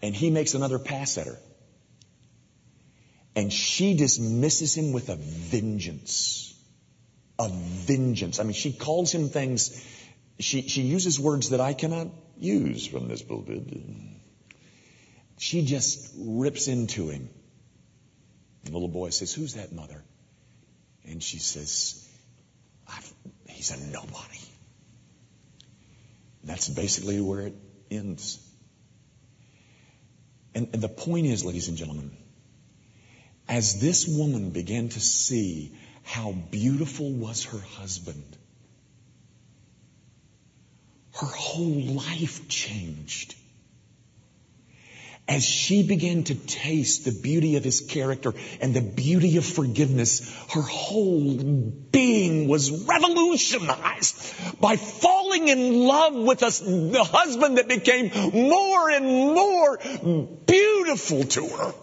And 0.00 0.14
he 0.14 0.30
makes 0.30 0.54
another 0.54 0.78
pass 0.78 1.18
at 1.18 1.26
her. 1.26 1.38
And 3.34 3.52
she 3.52 3.94
dismisses 3.94 4.76
him 4.76 4.92
with 4.92 5.08
a 5.08 5.16
vengeance. 5.16 6.54
A 7.38 7.48
vengeance. 7.48 8.38
I 8.38 8.44
mean, 8.44 8.52
she 8.52 8.72
calls 8.72 9.12
him 9.12 9.28
things, 9.28 9.84
she, 10.38 10.62
she 10.62 10.82
uses 10.82 11.18
words 11.18 11.50
that 11.50 11.60
I 11.60 11.74
cannot 11.74 12.08
use 12.38 12.86
from 12.86 13.08
this 13.08 13.22
pulpit. 13.22 13.62
She 15.38 15.64
just 15.64 16.12
rips 16.16 16.68
into 16.68 17.08
him. 17.08 17.28
The 18.64 18.72
little 18.72 18.88
boy 18.88 19.10
says, 19.10 19.32
Who's 19.32 19.54
that 19.54 19.72
mother? 19.72 20.04
And 21.08 21.22
she 21.22 21.38
says, 21.38 22.06
He's 23.48 23.70
a 23.70 23.92
nobody. 23.92 24.38
That's 26.44 26.68
basically 26.68 27.20
where 27.20 27.48
it 27.48 27.54
ends. 27.90 28.38
And, 30.54 30.68
and 30.72 30.82
the 30.82 30.88
point 30.88 31.26
is, 31.26 31.44
ladies 31.44 31.68
and 31.68 31.76
gentlemen, 31.76 32.16
as 33.48 33.80
this 33.80 34.06
woman 34.08 34.50
began 34.50 34.88
to 34.88 35.00
see 35.00 35.72
how 36.02 36.32
beautiful 36.32 37.10
was 37.10 37.44
her 37.44 37.58
husband, 37.58 38.36
her 41.14 41.26
whole 41.26 41.80
life 41.82 42.48
changed. 42.48 43.34
As 45.30 45.44
she 45.44 45.84
began 45.84 46.24
to 46.24 46.34
taste 46.34 47.04
the 47.04 47.12
beauty 47.12 47.54
of 47.54 47.62
his 47.62 47.80
character 47.82 48.34
and 48.60 48.74
the 48.74 48.80
beauty 48.80 49.36
of 49.36 49.44
forgiveness, 49.44 50.28
her 50.52 50.60
whole 50.60 51.36
being 51.36 52.48
was 52.48 52.72
revolutionized 52.84 54.60
by 54.60 54.74
falling 54.74 55.46
in 55.46 55.86
love 55.86 56.16
with 56.16 56.42
us, 56.42 56.58
the 56.58 57.04
husband 57.04 57.58
that 57.58 57.68
became 57.68 58.10
more 58.32 58.90
and 58.90 59.06
more 59.06 59.78
beautiful 60.46 61.22
to 61.22 61.46
her. 61.46 61.74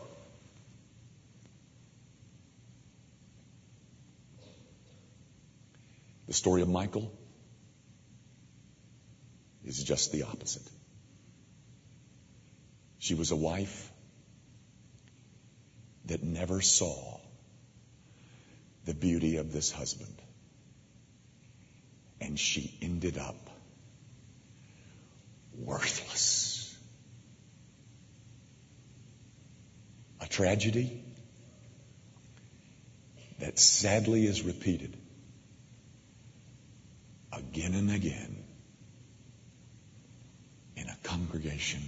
The 6.27 6.33
story 6.33 6.63
of 6.63 6.67
Michal 6.67 7.13
is 9.63 9.81
just 9.81 10.11
the 10.11 10.23
opposite. 10.23 10.69
She 12.99 13.13
was 13.13 13.31
a 13.31 13.35
wife 13.35 13.91
that 16.05 16.23
never 16.23 16.61
saw 16.61 17.19
the 18.85 18.93
beauty 18.93 19.37
of 19.37 19.51
this 19.51 19.71
husband. 19.71 20.21
And 22.19 22.39
she 22.39 22.77
ended 22.81 23.17
up 23.17 23.49
worthless. 25.53 26.75
A 30.21 30.27
tragedy 30.27 31.03
that 33.39 33.59
sadly 33.59 34.25
is 34.25 34.41
repeated 34.41 34.97
again 37.31 37.75
and 37.75 37.91
again 37.91 38.43
in 40.75 40.87
a 40.87 40.97
congregation 41.03 41.81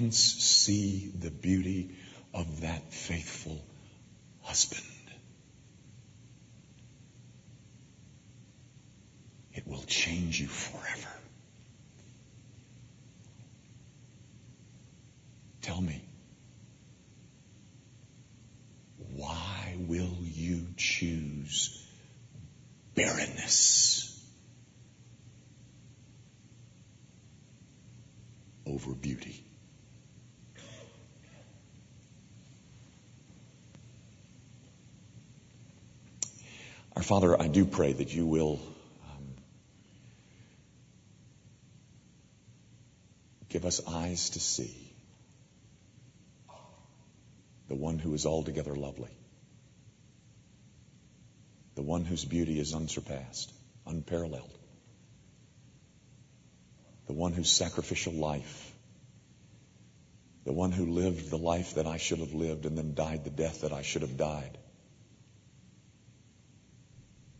once 0.00 0.18
see 0.18 1.12
the 1.14 1.30
beauty 1.30 1.90
of 2.32 2.62
that 2.62 2.90
faithful 2.90 3.62
husband, 4.42 4.82
it 9.52 9.66
will 9.66 9.82
change 9.82 10.40
you 10.40 10.46
forever. 10.46 11.08
Tell 15.60 15.80
me, 15.82 16.02
why 19.14 19.76
will 19.86 20.16
you 20.22 20.66
choose 20.78 21.86
barrenness 22.94 24.18
over 28.66 28.94
beauty? 28.94 29.44
Our 37.00 37.04
Father, 37.04 37.40
I 37.40 37.48
do 37.48 37.64
pray 37.64 37.94
that 37.94 38.12
you 38.12 38.26
will 38.26 38.60
um, 39.10 39.24
give 43.48 43.64
us 43.64 43.80
eyes 43.88 44.28
to 44.30 44.38
see 44.38 44.92
the 47.68 47.74
one 47.74 47.98
who 47.98 48.12
is 48.12 48.26
altogether 48.26 48.74
lovely, 48.76 49.16
the 51.74 51.80
one 51.80 52.04
whose 52.04 52.26
beauty 52.26 52.60
is 52.60 52.74
unsurpassed, 52.74 53.50
unparalleled, 53.86 54.52
the 57.06 57.14
one 57.14 57.32
whose 57.32 57.50
sacrificial 57.50 58.12
life, 58.12 58.74
the 60.44 60.52
one 60.52 60.70
who 60.70 60.84
lived 60.84 61.30
the 61.30 61.38
life 61.38 61.76
that 61.76 61.86
I 61.86 61.96
should 61.96 62.18
have 62.18 62.34
lived 62.34 62.66
and 62.66 62.76
then 62.76 62.92
died 62.92 63.24
the 63.24 63.30
death 63.30 63.62
that 63.62 63.72
I 63.72 63.80
should 63.80 64.02
have 64.02 64.18
died, 64.18 64.58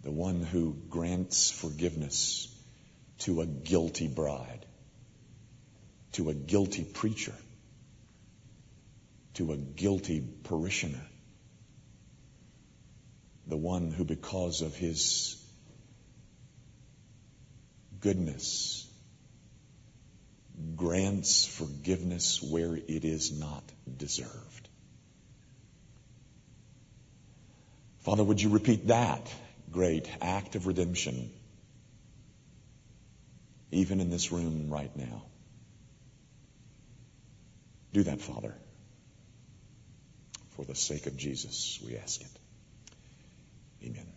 the 0.03 0.11
one 0.11 0.43
who 0.43 0.77
grants 0.89 1.51
forgiveness 1.51 2.49
to 3.19 3.43
a 3.43 3.47
guilty 3.47 4.09
bride, 4.09 4.65
to 6.13 6.31
a 6.31 6.35
guilty 6.35 6.85
preacher 6.85 7.35
to 9.35 9.53
a 9.53 9.57
guilty 9.57 10.21
parishioner. 10.21 11.07
The 13.47 13.57
one 13.57 13.91
who, 13.91 14.05
because 14.05 14.61
of 14.61 14.77
his 14.77 15.43
goodness, 18.01 18.87
grants 20.77 21.47
forgiveness 21.47 22.43
where 22.43 22.77
it 22.77 23.05
is 23.05 23.33
not 23.33 23.65
deserved. 23.97 24.69
Father, 28.01 28.25
would 28.25 28.41
you 28.41 28.51
repeat 28.51 28.89
that 28.89 29.33
great 29.71 30.09
act 30.21 30.57
of 30.57 30.67
redemption 30.67 31.31
even 33.73 34.01
in 34.01 34.11
this 34.11 34.33
room 34.33 34.69
right 34.71 34.95
now? 34.97 35.23
Do 37.93 38.03
that, 38.05 38.21
Father. 38.21 38.55
For 40.51 40.65
the 40.65 40.75
sake 40.75 41.07
of 41.07 41.17
Jesus, 41.17 41.81
we 41.85 41.97
ask 41.97 42.21
it. 42.21 42.39
Amen. 43.85 44.10